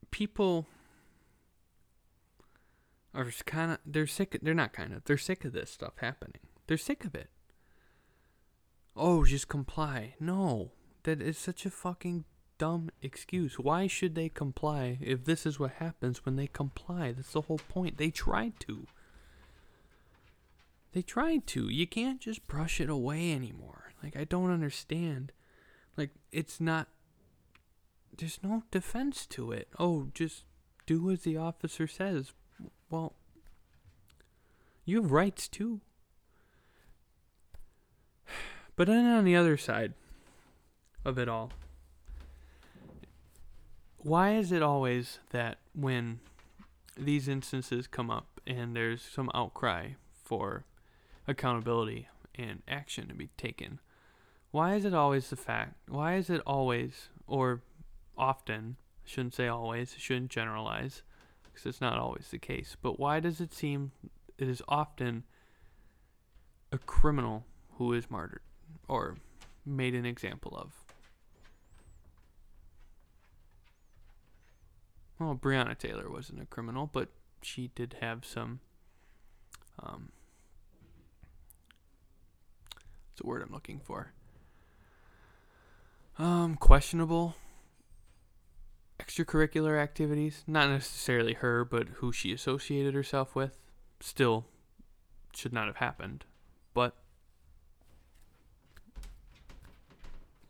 people 0.10 0.66
are 3.14 3.30
kind 3.46 3.74
of 3.74 3.78
they're 3.86 4.08
sick 4.08 4.40
they're 4.42 4.56
not 4.56 4.74
kind 4.74 4.94
of 4.94 5.04
they're 5.04 5.16
sick 5.16 5.46
of 5.46 5.54
this 5.54 5.70
stuff 5.70 5.94
happening 5.98 6.40
they're 6.68 6.78
sick 6.78 7.06
of 7.06 7.16
it. 7.16 7.30
Oh 8.96 9.26
just 9.26 9.48
comply. 9.48 10.16
No. 10.20 10.72
That 11.04 11.22
is 11.22 11.38
such 11.38 11.66
a 11.66 11.70
fucking 11.70 12.26
dumb 12.58 12.90
excuse. 13.02 13.60
Why 13.60 13.88
should 13.88 14.16
they 14.16 14.30
comply 14.30 14.98
if 15.02 15.26
this 15.26 15.46
is 15.46 15.60
what 15.60 15.74
happens 15.74 16.26
when 16.26 16.36
they 16.36 16.48
comply? 16.48 17.12
That's 17.12 17.34
the 17.34 17.42
whole 17.42 17.60
point. 17.68 17.98
They 17.98 18.10
tried 18.10 18.60
to. 18.62 18.88
They 20.94 21.02
tried 21.02 21.48
to. 21.48 21.70
You 21.70 21.88
can't 21.88 22.22
just 22.22 22.48
brush 22.48 22.80
it 22.80 22.90
away 22.90 23.34
anymore. 23.34 23.94
Like 24.02 24.16
i 24.16 24.24
don't 24.24 24.52
understand. 24.52 25.32
Like 25.98 26.12
it's 26.32 26.62
not 26.62 26.88
there's 28.16 28.40
no 28.44 28.64
defense 28.72 29.26
to 29.28 29.52
it. 29.52 29.68
Oh 29.80 30.08
just 30.14 30.46
do 30.86 31.10
as 31.10 31.22
the 31.22 31.38
officer 31.38 31.88
says. 31.88 32.34
Well, 32.90 33.16
you 34.86 35.02
have 35.02 35.12
rights 35.12 35.48
too. 35.48 35.82
But 38.76 38.88
then 38.88 39.06
on 39.06 39.24
the 39.24 39.36
other 39.36 39.58
side 39.58 39.94
of 41.06 41.20
it 41.20 41.30
all, 41.30 41.52
why 43.98 44.34
is 44.36 44.52
it 44.52 44.64
always 44.64 45.20
that 45.30 45.60
when 45.74 46.20
these 46.98 47.28
instances 47.28 47.88
come 47.88 48.10
up 48.10 48.42
and 48.46 48.76
there's 48.76 49.02
some 49.02 49.30
outcry 49.34 49.90
for 50.12 50.66
accountability 51.28 52.08
and 52.36 52.64
action 52.68 53.08
to 53.08 53.14
be 53.14 53.30
taken, 53.38 53.80
why 54.52 54.76
is 54.76 54.86
it 54.86 54.94
always 54.94 55.30
the 55.30 55.36
fact? 55.36 55.76
Why 55.88 56.16
is 56.16 56.30
it 56.30 56.42
always, 56.46 57.10
or 57.28 57.62
often, 58.18 58.78
shouldn't 59.06 59.36
say 59.36 59.48
always, 59.48 59.96
shouldn't 59.98 60.32
generalize, 60.32 61.04
because 61.44 61.66
it's 61.66 61.82
not 61.82 61.98
always 61.98 62.30
the 62.30 62.40
case. 62.40 62.76
But 62.82 63.00
why 63.00 63.20
does 63.20 63.40
it 63.40 63.54
seem 63.54 63.92
it 64.38 64.48
is 64.48 64.62
often 64.68 65.24
a 66.72 66.78
criminal 66.80 67.46
who 67.78 67.94
is 67.94 68.10
martyred 68.10 68.42
or 68.88 69.18
made 69.66 69.96
an 69.96 70.06
example 70.06 70.56
of? 70.58 70.72
Well, 75.20 75.36
Breonna 75.36 75.78
Taylor 75.78 76.10
wasn't 76.10 76.42
a 76.42 76.46
criminal, 76.46 76.90
but 76.92 77.10
she 77.42 77.70
did 77.76 77.98
have 78.02 78.26
some. 78.26 78.60
Um, 79.82 80.10
what's 83.10 83.22
the 83.22 83.28
word 83.28 83.42
I'm 83.42 83.54
looking 83.54 83.80
for? 83.80 84.14
Um, 86.18 86.56
questionable 86.56 87.36
extracurricular 89.04 89.82
activities, 89.82 90.44
not 90.48 90.70
necessarily 90.70 91.34
her, 91.34 91.66
but 91.66 91.88
who 91.96 92.12
she 92.12 92.32
associated 92.32 92.94
herself 92.94 93.36
with, 93.36 93.58
still 94.00 94.46
should 95.36 95.54
not 95.54 95.68
have 95.68 95.78
happened. 95.78 96.26
But 96.74 96.96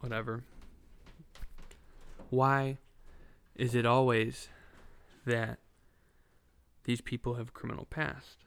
whatever. 0.03 0.43
Why 2.29 2.77
is 3.55 3.73
it 3.73 3.85
always 3.85 4.49
that 5.25 5.59
these 6.83 6.99
people 6.99 7.35
have 7.35 7.47
a 7.47 7.51
criminal 7.51 7.85
past? 7.85 8.39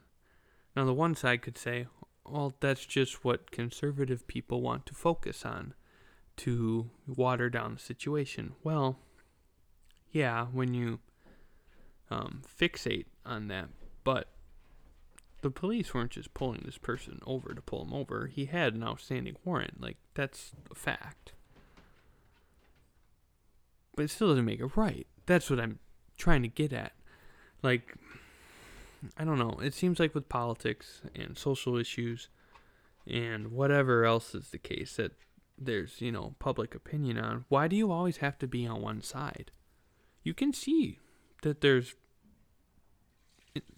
Now, 0.75 0.85
the 0.85 0.93
one 0.93 1.15
side 1.15 1.41
could 1.41 1.57
say, 1.57 1.87
well, 2.23 2.53
that's 2.59 2.85
just 2.85 3.25
what 3.25 3.49
conservative 3.49 4.27
people 4.27 4.61
want 4.61 4.85
to 4.85 4.93
focus 4.93 5.43
on 5.43 5.73
to 6.37 6.91
water 7.07 7.49
down 7.49 7.73
the 7.73 7.79
situation. 7.79 8.53
Well, 8.63 8.99
yeah, 10.11 10.45
when 10.51 10.75
you 10.75 10.99
um, 12.11 12.43
fixate 12.45 13.05
on 13.25 13.47
that, 13.47 13.69
but 14.03 14.27
the 15.41 15.49
police 15.49 15.93
weren't 15.93 16.11
just 16.11 16.35
pulling 16.35 16.61
this 16.65 16.77
person 16.77 17.19
over 17.25 17.55
to 17.55 17.61
pull 17.61 17.83
him 17.83 17.93
over. 17.93 18.27
He 18.27 18.45
had 18.45 18.75
an 18.75 18.83
outstanding 18.83 19.37
warrant. 19.43 19.81
Like, 19.81 19.97
that's 20.13 20.51
a 20.69 20.75
fact. 20.75 21.31
But 23.97 24.03
it 24.03 24.11
still 24.11 24.29
doesn't 24.29 24.45
make 24.45 24.61
it 24.61 24.77
right. 24.77 25.05
That's 25.25 25.49
what 25.49 25.59
I'm 25.59 25.79
trying 26.17 26.43
to 26.43 26.47
get 26.47 26.71
at. 26.71 26.93
Like, 27.61 27.95
I 29.17 29.25
don't 29.25 29.37
know. 29.39 29.59
It 29.61 29.73
seems 29.73 29.99
like 29.99 30.15
with 30.15 30.29
politics 30.29 31.01
and 31.13 31.37
social 31.37 31.75
issues 31.75 32.29
and 33.05 33.51
whatever 33.51 34.05
else 34.05 34.33
is 34.33 34.51
the 34.51 34.57
case 34.57 34.95
that 34.95 35.11
there's, 35.57 35.99
you 35.99 36.13
know, 36.13 36.35
public 36.39 36.73
opinion 36.73 37.17
on, 37.17 37.43
why 37.49 37.67
do 37.67 37.75
you 37.75 37.91
always 37.91 38.17
have 38.17 38.39
to 38.39 38.47
be 38.47 38.65
on 38.65 38.81
one 38.81 39.01
side? 39.01 39.51
you 40.27 40.33
can 40.33 40.51
see 40.51 40.99
that 41.41 41.61
there's 41.61 41.95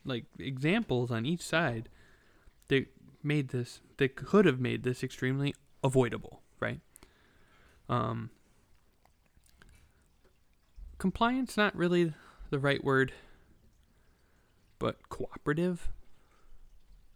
like 0.04 0.26
examples 0.40 1.12
on 1.12 1.24
each 1.24 1.44
side 1.44 1.88
that 2.70 2.88
made 3.22 3.50
this 3.50 3.82
that 3.98 4.16
could 4.16 4.46
have 4.46 4.60
made 4.60 4.82
this 4.82 5.04
extremely 5.04 5.54
avoidable, 5.84 6.42
right? 6.60 6.80
Um, 7.88 8.32
compliance 11.00 11.58
not 11.58 11.76
really 11.76 12.14
the 12.52 12.60
right 12.60 12.84
word, 12.84 13.14
but 14.78 15.10
cooperative 15.10 15.90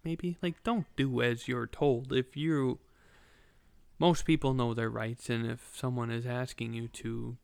maybe 0.03 0.37
like 0.41 0.61
don't 0.63 0.87
do 0.97 1.21
as 1.21 1.47
you're 1.47 1.67
told 1.67 2.11
if 2.11 2.35
you 2.35 2.77
most 3.99 4.25
people 4.25 4.53
know 4.53 4.73
their 4.73 4.89
rights 4.89 5.29
and 5.29 5.45
if 5.45 5.69
someone 5.73 6.11
is 6.11 6.25
asking 6.25 6.73
you 6.73 6.87
to 6.89 7.37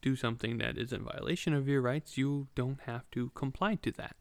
do 0.00 0.14
something 0.14 0.58
that 0.58 0.78
is 0.78 0.92
in 0.92 1.02
violation 1.02 1.54
of 1.54 1.66
your 1.66 1.80
rights, 1.80 2.18
you 2.18 2.46
don't 2.54 2.80
have 2.82 3.10
to 3.10 3.30
comply 3.34 3.74
to 3.76 3.90
that. 3.92 4.16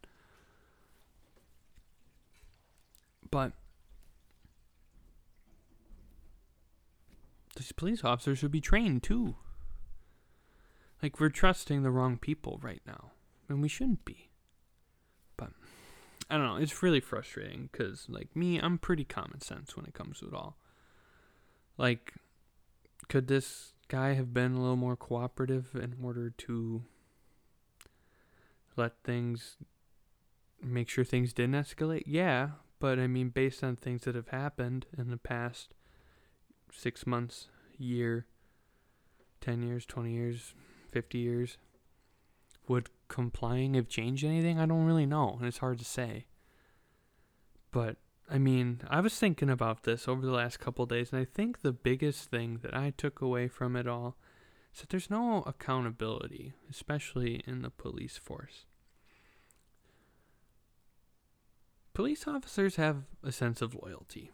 But 3.30 3.52
these 7.58 7.74
police 7.74 8.04
officers 8.04 8.40
should 8.40 8.52
be 8.52 8.62
trained 8.62 9.04
too. 9.04 9.36
Like, 11.04 11.20
we're 11.20 11.28
trusting 11.28 11.84
the 11.84 11.92
wrong 11.92 12.18
people 12.18 12.62
right 12.64 12.82
now, 12.88 13.12
and 13.50 13.62
we 13.62 13.68
shouldn't 13.68 14.06
be. 14.06 14.30
But 15.36 15.50
I 16.30 16.38
don't 16.38 16.48
know, 16.48 16.56
it's 16.56 16.82
really 16.82 17.02
frustrating 17.02 17.68
because, 17.70 18.06
like, 18.08 18.34
me, 18.38 18.58
I'm 18.58 18.78
pretty 18.78 19.04
common 19.04 19.42
sense 19.42 19.76
when 19.76 19.86
it 19.86 19.94
comes 19.94 20.20
to 20.20 20.28
it 20.28 20.34
all. 20.34 20.58
Like, 21.78 22.14
could 23.10 23.28
this 23.28 23.74
guy 23.90 24.14
have 24.14 24.34
been 24.34 24.54
a 24.54 24.62
little 24.62 24.78
more 24.78 24.96
cooperative 24.96 25.72
in 25.76 25.98
order 26.02 26.30
to 26.30 26.84
let 28.78 28.94
things 29.04 29.58
make 30.64 30.88
sure 30.88 31.04
things 31.04 31.34
didn't 31.34 31.56
escalate? 31.56 32.04
Yeah, 32.06 32.52
but 32.80 32.98
I 32.98 33.08
mean, 33.08 33.28
based 33.28 33.62
on 33.62 33.76
things 33.76 34.04
that 34.04 34.16
have 34.16 34.30
happened 34.30 34.86
in 34.98 35.10
the 35.10 35.18
past 35.18 35.74
six 36.72 37.06
months, 37.06 37.50
year, 37.78 38.26
10 39.42 39.64
years, 39.64 39.86
20 39.86 40.14
years, 40.14 40.54
50 40.94 41.18
years, 41.18 41.58
would 42.68 42.90
complying 43.08 43.74
have 43.74 43.90
changed 43.90 44.24
anything? 44.24 44.60
I 44.60 44.66
don't 44.66 44.86
really 44.86 45.06
know, 45.06 45.36
and 45.38 45.48
it's 45.48 45.58
hard 45.58 45.80
to 45.80 45.86
say. 45.86 46.28
But 47.72 47.98
I 48.30 48.38
mean, 48.38 48.82
I 48.90 49.02
was 49.02 49.18
thinking 49.18 49.50
about 49.50 49.84
this 49.84 50.08
over 50.08 50.26
the 50.26 50.32
last 50.32 50.60
couple 50.60 50.86
days, 50.86 51.12
and 51.12 51.20
I 51.20 51.26
think 51.26 51.62
the 51.62 51.74
biggest 51.74 52.30
thing 52.30 52.60
that 52.64 52.76
I 52.76 52.94
took 52.96 53.22
away 53.22 53.48
from 53.48 53.76
it 53.76 53.88
all 53.88 54.16
is 54.74 54.82
that 54.82 54.90
there's 54.90 55.10
no 55.10 55.44
accountability, 55.46 56.54
especially 56.70 57.44
in 57.46 57.62
the 57.62 57.70
police 57.70 58.18
force. 58.18 58.66
Police 61.94 62.28
officers 62.28 62.78
have 62.78 63.04
a 63.24 63.32
sense 63.32 63.62
of 63.62 63.76
loyalty, 63.76 64.32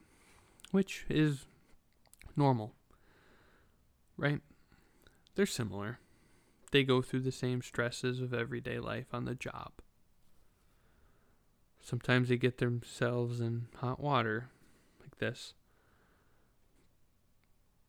which 0.71 1.05
is 1.09 1.45
normal, 2.37 2.73
right? 4.15 4.39
They're 5.35 5.45
similar. 5.45 5.99
They 6.71 6.83
go 6.83 7.01
through 7.01 7.21
the 7.21 7.31
same 7.31 7.61
stresses 7.61 8.21
of 8.21 8.33
everyday 8.33 8.79
life 8.79 9.07
on 9.13 9.25
the 9.25 9.35
job. 9.35 9.71
Sometimes 11.81 12.29
they 12.29 12.37
get 12.37 12.57
themselves 12.59 13.39
in 13.39 13.67
hot 13.77 13.99
water 13.99 14.49
like 15.01 15.17
this. 15.17 15.53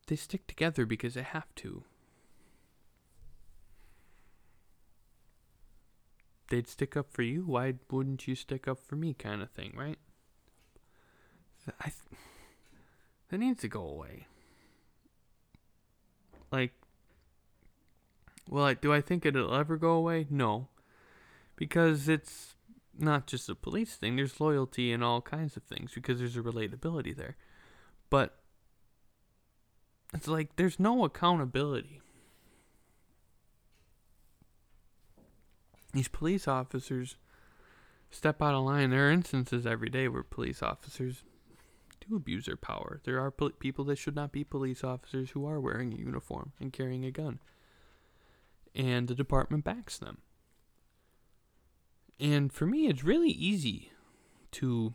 they 0.07 0.16
stick 0.16 0.47
together 0.49 0.87
because 0.87 1.14
they 1.14 1.23
have 1.23 1.55
to. 1.55 1.85
They'd 6.49 6.66
stick 6.66 6.97
up 6.97 7.12
for 7.12 7.23
you. 7.23 7.45
Why 7.47 7.75
wouldn't 7.90 8.27
you 8.27 8.35
stick 8.35 8.66
up 8.66 8.81
for 8.85 8.97
me, 8.97 9.14
kind 9.14 9.40
of 9.40 9.51
thing, 9.51 9.73
right? 9.77 9.99
I 11.81 11.85
th- 11.85 12.21
that 13.29 13.38
needs 13.38 13.61
to 13.61 13.69
go 13.69 13.87
away. 13.87 14.27
Like, 16.51 16.73
well, 18.48 18.64
I, 18.64 18.74
do 18.74 18.92
I 18.92 19.00
think 19.00 19.24
it'll 19.24 19.55
ever 19.55 19.76
go 19.76 19.92
away? 19.92 20.26
No, 20.31 20.68
because 21.57 22.09
it's 22.09 22.55
not 22.98 23.26
just 23.26 23.48
a 23.48 23.55
police 23.55 23.96
thing. 23.96 24.16
There's 24.16 24.40
loyalty 24.40 24.92
and 24.92 25.03
all 25.03 25.20
kinds 25.20 25.57
of 25.57 25.62
things 25.62 25.92
because 25.94 26.18
there's 26.18 26.37
a 26.37 26.42
relatability 26.42 27.16
there. 27.16 27.37
But 28.09 28.37
it's 30.12 30.29
like 30.29 30.57
there's 30.57 30.81
no 30.81 31.05
accountability. 31.05 32.00
These 35.92 36.09
police 36.09 36.46
officers 36.46 37.16
step 38.11 38.42
out 38.42 38.55
of 38.55 38.64
line. 38.64 38.90
There 38.90 39.09
are 39.09 39.12
instances 39.12 39.66
every 39.66 39.88
day 39.88 40.09
where 40.09 40.22
police 40.22 40.62
officers 40.62 41.24
do 42.00 42.16
abuse 42.16 42.46
their 42.46 42.57
power. 42.57 43.00
There 43.05 43.20
are 43.20 43.31
pol- 43.31 43.50
people 43.50 43.85
that 43.87 43.98
should 43.98 44.14
not 44.14 44.33
be 44.33 44.44
police 44.44 44.85
officers 44.85 45.31
who 45.31 45.46
are 45.46 45.61
wearing 45.61 45.92
a 45.92 45.96
uniform 45.96 46.53
and 46.61 46.72
carrying 46.72 47.05
a 47.05 47.11
gun. 47.11 47.40
And 48.81 49.09
the 49.09 49.14
department 49.14 49.62
backs 49.62 49.99
them. 49.99 50.23
And 52.19 52.51
for 52.51 52.64
me, 52.64 52.87
it's 52.87 53.05
really 53.05 53.29
easy 53.29 53.93
to 54.53 54.95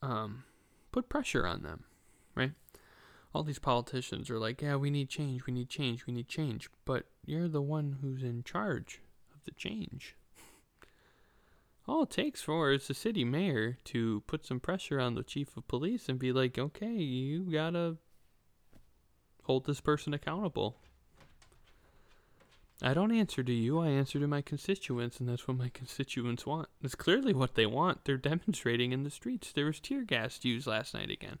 um, 0.00 0.44
put 0.92 1.08
pressure 1.08 1.44
on 1.44 1.64
them, 1.64 1.82
right? 2.36 2.52
All 3.34 3.42
these 3.42 3.58
politicians 3.58 4.30
are 4.30 4.38
like, 4.38 4.62
yeah, 4.62 4.76
we 4.76 4.88
need 4.88 5.08
change, 5.08 5.46
we 5.46 5.52
need 5.52 5.68
change, 5.68 6.06
we 6.06 6.12
need 6.12 6.28
change. 6.28 6.70
But 6.84 7.06
you're 7.26 7.48
the 7.48 7.60
one 7.60 7.98
who's 8.00 8.22
in 8.22 8.44
charge 8.44 9.00
of 9.34 9.44
the 9.44 9.50
change. 9.50 10.14
All 11.88 12.04
it 12.04 12.10
takes 12.10 12.40
for 12.40 12.70
is 12.70 12.86
the 12.86 12.94
city 12.94 13.24
mayor 13.24 13.78
to 13.86 14.22
put 14.28 14.46
some 14.46 14.60
pressure 14.60 15.00
on 15.00 15.16
the 15.16 15.24
chief 15.24 15.56
of 15.56 15.66
police 15.66 16.08
and 16.08 16.20
be 16.20 16.30
like, 16.30 16.56
okay, 16.56 16.86
you 16.86 17.50
gotta 17.50 17.96
hold 19.42 19.66
this 19.66 19.80
person 19.80 20.14
accountable. 20.14 20.78
I 22.84 22.92
don't 22.92 23.12
answer 23.12 23.42
to 23.42 23.52
you, 23.52 23.80
I 23.80 23.88
answer 23.88 24.20
to 24.20 24.28
my 24.28 24.42
constituents, 24.42 25.18
and 25.18 25.26
that's 25.26 25.48
what 25.48 25.56
my 25.56 25.70
constituents 25.70 26.44
want. 26.44 26.68
It's 26.82 26.94
clearly 26.94 27.32
what 27.32 27.54
they 27.54 27.64
want. 27.64 28.04
They're 28.04 28.18
demonstrating 28.18 28.92
in 28.92 29.04
the 29.04 29.10
streets. 29.10 29.52
There 29.52 29.64
was 29.64 29.80
tear 29.80 30.02
gas 30.02 30.38
used 30.42 30.66
last 30.66 30.92
night 30.92 31.10
again. 31.10 31.38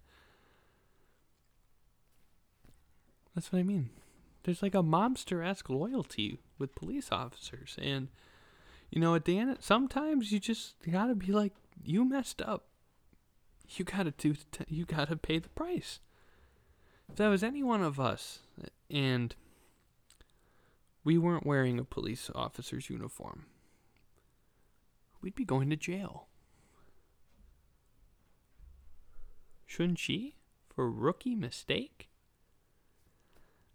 That's 3.34 3.52
what 3.52 3.58
I 3.58 3.62
mean. 3.62 3.90
There's 4.44 4.62
like 4.62 4.74
a 4.74 4.82
mobster 4.82 5.46
esque 5.46 5.68
loyalty 5.68 6.38
with 6.58 6.74
police 6.74 7.12
officers. 7.12 7.76
And, 7.78 8.08
you 8.90 8.98
know, 8.98 9.14
at 9.14 9.26
the 9.26 9.38
end, 9.38 9.58
sometimes 9.60 10.32
you 10.32 10.40
just 10.40 10.76
gotta 10.90 11.14
be 11.14 11.30
like, 11.30 11.52
you 11.82 12.06
messed 12.06 12.40
up. 12.40 12.68
You 13.68 13.84
gotta 13.84 14.12
do, 14.12 14.34
you 14.66 14.86
gotta 14.86 15.16
pay 15.16 15.38
the 15.40 15.50
price. 15.50 16.00
If 17.10 17.16
that 17.16 17.28
was 17.28 17.42
any 17.42 17.62
one 17.62 17.82
of 17.82 18.00
us, 18.00 18.38
and 18.90 19.34
we 21.04 21.18
weren't 21.18 21.46
wearing 21.46 21.78
a 21.78 21.84
police 21.84 22.30
officer's 22.34 22.88
uniform, 22.88 23.46
we'd 25.20 25.34
be 25.34 25.44
going 25.44 25.70
to 25.70 25.76
jail. 25.76 26.26
Shouldn't 29.66 29.98
she? 29.98 30.36
For 30.74 30.90
rookie 30.90 31.34
mistake? 31.34 32.08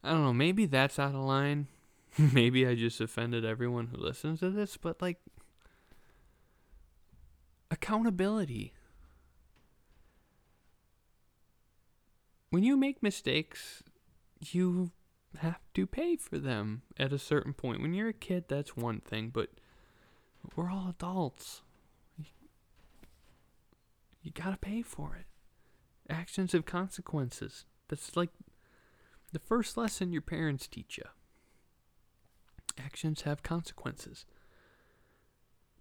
I 0.03 0.11
don't 0.11 0.23
know, 0.23 0.33
maybe 0.33 0.65
that's 0.65 0.97
out 0.99 1.15
of 1.15 1.21
line. 1.21 1.67
maybe 2.33 2.65
I 2.65 2.75
just 2.75 3.01
offended 3.01 3.45
everyone 3.45 3.87
who 3.87 3.97
listens 3.97 4.39
to 4.39 4.49
this, 4.49 4.77
but 4.77 5.01
like 5.01 5.17
accountability. 7.71 8.73
When 12.49 12.63
you 12.63 12.75
make 12.75 13.03
mistakes, 13.03 13.83
you 14.39 14.91
have 15.37 15.59
to 15.75 15.85
pay 15.85 16.15
for 16.15 16.37
them 16.37 16.81
at 16.97 17.13
a 17.13 17.19
certain 17.19 17.53
point. 17.53 17.81
When 17.81 17.93
you're 17.93 18.09
a 18.09 18.13
kid, 18.13 18.45
that's 18.47 18.75
one 18.75 18.99
thing, 18.99 19.29
but 19.29 19.49
we're 20.55 20.71
all 20.71 20.89
adults. 20.89 21.61
You 24.21 24.31
gotta 24.33 24.57
pay 24.57 24.81
for 24.81 25.15
it. 25.15 25.25
Actions 26.11 26.51
have 26.53 26.65
consequences. 26.65 27.65
That's 27.87 28.17
like 28.17 28.31
the 29.31 29.39
first 29.39 29.77
lesson 29.77 30.11
your 30.11 30.21
parents 30.21 30.67
teach 30.67 30.97
you 30.97 31.05
actions 32.79 33.21
have 33.23 33.43
consequences. 33.43 34.25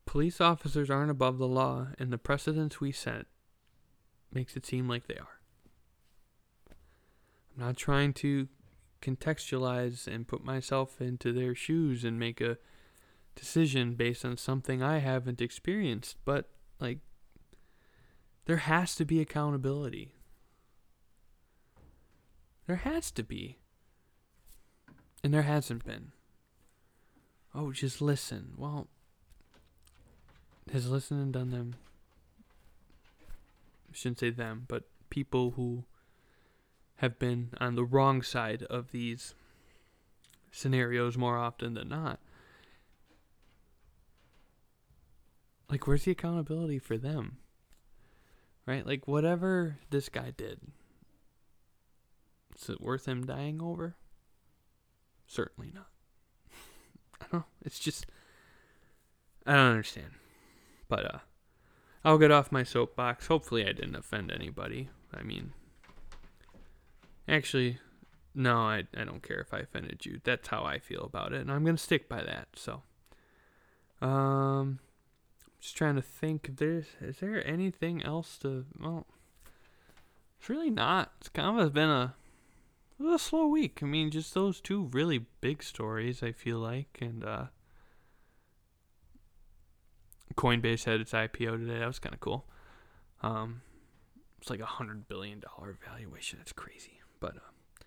Police 0.07 0.41
officers 0.41 0.91
aren't 0.91 1.11
above 1.11 1.39
the 1.39 1.49
law, 1.49 1.89
and 1.99 2.13
the 2.13 2.19
precedents 2.19 2.81
we 2.81 2.93
set 2.93 3.27
makes 4.33 4.57
it 4.57 4.67
seem 4.67 4.89
like 4.89 5.07
they 5.07 5.17
are. 5.17 5.41
I'm 7.55 7.67
not 7.67 7.77
trying 7.77 8.13
to 8.15 8.49
contextualize 9.03 10.07
and 10.07 10.29
put 10.29 10.45
myself 10.45 11.01
into 11.01 11.33
their 11.33 11.55
shoes 11.55 12.05
and 12.05 12.19
make 12.19 12.41
a 12.41 12.59
decision 13.35 13.95
based 13.95 14.25
on 14.25 14.37
something 14.37 14.83
I 14.83 14.99
haven't 14.99 15.41
experienced, 15.41 16.17
but 16.25 16.49
like 16.81 16.99
there 18.47 18.59
has 18.59 18.95
to 18.97 19.05
be 19.05 19.21
accountability. 19.21 20.15
There 22.67 22.77
has 22.77 23.11
to 23.13 23.23
be. 23.23 23.59
And 25.23 25.35
there 25.35 25.43
hasn't 25.43 25.85
been. 25.85 26.13
Oh, 27.55 27.73
just 27.73 28.01
listen. 28.01 28.53
Well, 28.57 28.89
has 30.73 30.89
listening 30.89 31.33
done 31.33 31.51
them? 31.51 31.77
I 33.91 33.93
shouldn't 33.93 34.21
say 34.21 34.31
them, 34.31 34.65
but 34.69 34.85
people 35.11 35.53
who 35.53 35.85
have 36.99 37.19
been 37.19 37.51
on 37.61 37.75
the 37.75 37.85
wrong 37.85 38.23
side 38.23 38.65
of 38.65 38.91
these 38.91 39.35
scenarios 40.51 41.17
more 41.17 41.39
often 41.39 41.75
than 41.75 41.89
not. 41.89 42.19
Like, 45.71 45.87
where's 45.87 46.05
the 46.05 46.13
accountability 46.13 46.79
for 46.79 46.97
them? 46.97 47.39
Right? 48.67 48.87
Like, 48.87 49.07
whatever 49.07 49.79
this 49.91 50.09
guy 50.09 50.33
did, 50.37 50.61
is 52.61 52.69
it 52.69 52.81
worth 52.81 53.07
him 53.07 53.25
dying 53.25 53.63
over? 53.63 53.97
Certainly 55.27 55.73
not. 55.75 55.89
I 57.21 57.27
don't 57.31 57.41
know. 57.41 57.45
It's 57.65 57.79
just 57.79 58.07
I 59.47 59.53
don't 59.53 59.71
understand. 59.71 60.11
But 60.89 61.15
uh 61.15 61.19
I'll 62.05 62.19
get 62.19 62.31
off 62.31 62.51
my 62.51 62.63
soapbox. 62.63 63.27
Hopefully 63.27 63.63
I 63.63 63.73
didn't 63.73 63.97
offend 63.97 64.33
anybody. 64.33 64.89
I 65.15 65.23
mean 65.23 65.53
actually 67.29 67.79
no, 68.35 68.57
I 68.59 68.85
I 68.97 69.05
don't 69.05 69.23
care 69.23 69.41
if 69.41 69.53
I 69.53 69.59
offended 69.59 70.07
you. 70.07 70.21
That's 70.25 70.49
how 70.49 70.65
I 70.65 70.79
feel 70.79 71.03
about 71.03 71.33
it, 71.33 71.41
and 71.41 71.51
I'm 71.51 71.65
gonna 71.65 71.79
stick 71.79 72.09
by 72.09 72.23
that. 72.23 72.49
So 72.55 72.83
um 74.01 74.81
just 75.61 75.77
trying 75.77 75.97
to 75.97 76.03
think 76.03 76.49
if 76.49 76.57
there's 76.57 76.87
is 77.01 77.19
there 77.19 77.45
anything 77.47 78.03
else 78.03 78.39
to 78.39 78.65
well 78.79 79.07
it's 80.39 80.49
really 80.49 80.71
not. 80.71 81.13
It's 81.21 81.29
kind 81.29 81.61
of 81.61 81.73
been 81.73 81.91
a 81.91 82.15
a 83.05 83.19
slow 83.19 83.47
week. 83.47 83.81
I 83.83 83.87
mean, 83.87 84.11
just 84.11 84.35
those 84.35 84.61
two 84.61 84.89
really 84.93 85.27
big 85.41 85.63
stories, 85.63 86.23
I 86.23 86.33
feel 86.33 86.59
like. 86.59 86.99
And 87.01 87.25
uh, 87.25 87.47
Coinbase 90.35 90.85
had 90.85 91.01
its 91.01 91.13
IPO 91.13 91.59
today. 91.59 91.79
That 91.79 91.87
was 91.87 91.99
kind 91.99 92.15
of 92.15 92.21
cool. 92.21 92.47
Um, 93.23 93.63
it's 94.41 94.51
like 94.51 94.61
a 94.61 94.65
$100 94.65 95.03
billion 95.09 95.43
valuation. 95.85 96.39
That's 96.39 96.53
crazy. 96.53 96.98
But, 97.21 97.37
uh, 97.37 97.85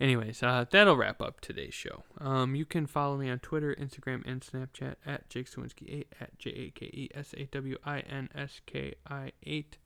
anyways, 0.00 0.42
uh, 0.42 0.64
that'll 0.70 0.96
wrap 0.96 1.20
up 1.20 1.40
today's 1.40 1.74
show. 1.74 2.04
Um, 2.18 2.54
you 2.54 2.64
can 2.64 2.86
follow 2.86 3.16
me 3.16 3.30
on 3.30 3.38
Twitter, 3.38 3.74
Instagram, 3.74 4.26
and 4.26 4.40
Snapchat 4.40 4.96
at 5.04 5.28
Jake 5.28 5.50
Sawinski8, 5.50 6.06
at 6.20 6.38
J 6.38 6.50
A 6.50 6.70
K 6.70 6.86
E 6.86 7.08
S 7.14 7.34
A 7.36 7.44
W 7.46 7.76
I 7.84 8.00
N 8.00 8.28
S 8.34 8.60
K 8.66 8.94
I 9.08 9.32
8 9.42 9.78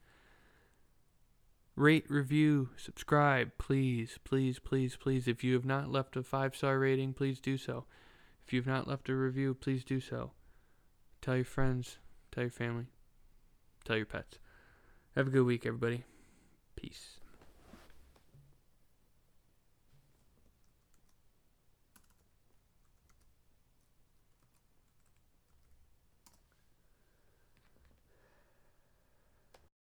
rate, 1.76 2.04
review, 2.08 2.70
subscribe, 2.76 3.52
please, 3.58 4.18
please, 4.24 4.58
please, 4.58 4.96
please. 4.96 5.28
If 5.28 5.42
you 5.42 5.54
have 5.54 5.64
not 5.64 5.90
left 5.90 6.16
a 6.16 6.22
five 6.22 6.54
star 6.54 6.78
rating, 6.78 7.12
please 7.14 7.40
do 7.40 7.56
so. 7.56 7.84
If 8.46 8.52
you 8.52 8.60
have 8.60 8.66
not 8.66 8.88
left 8.88 9.08
a 9.08 9.14
review, 9.14 9.54
please 9.54 9.84
do 9.84 10.00
so. 10.00 10.32
Tell 11.20 11.36
your 11.36 11.44
friends, 11.44 11.98
tell 12.30 12.44
your 12.44 12.50
family, 12.50 12.86
tell 13.84 13.96
your 13.96 14.06
pets. 14.06 14.38
Have 15.14 15.28
a 15.28 15.30
good 15.30 15.44
week, 15.44 15.66
everybody. 15.66 16.04
Peace. 16.74 17.21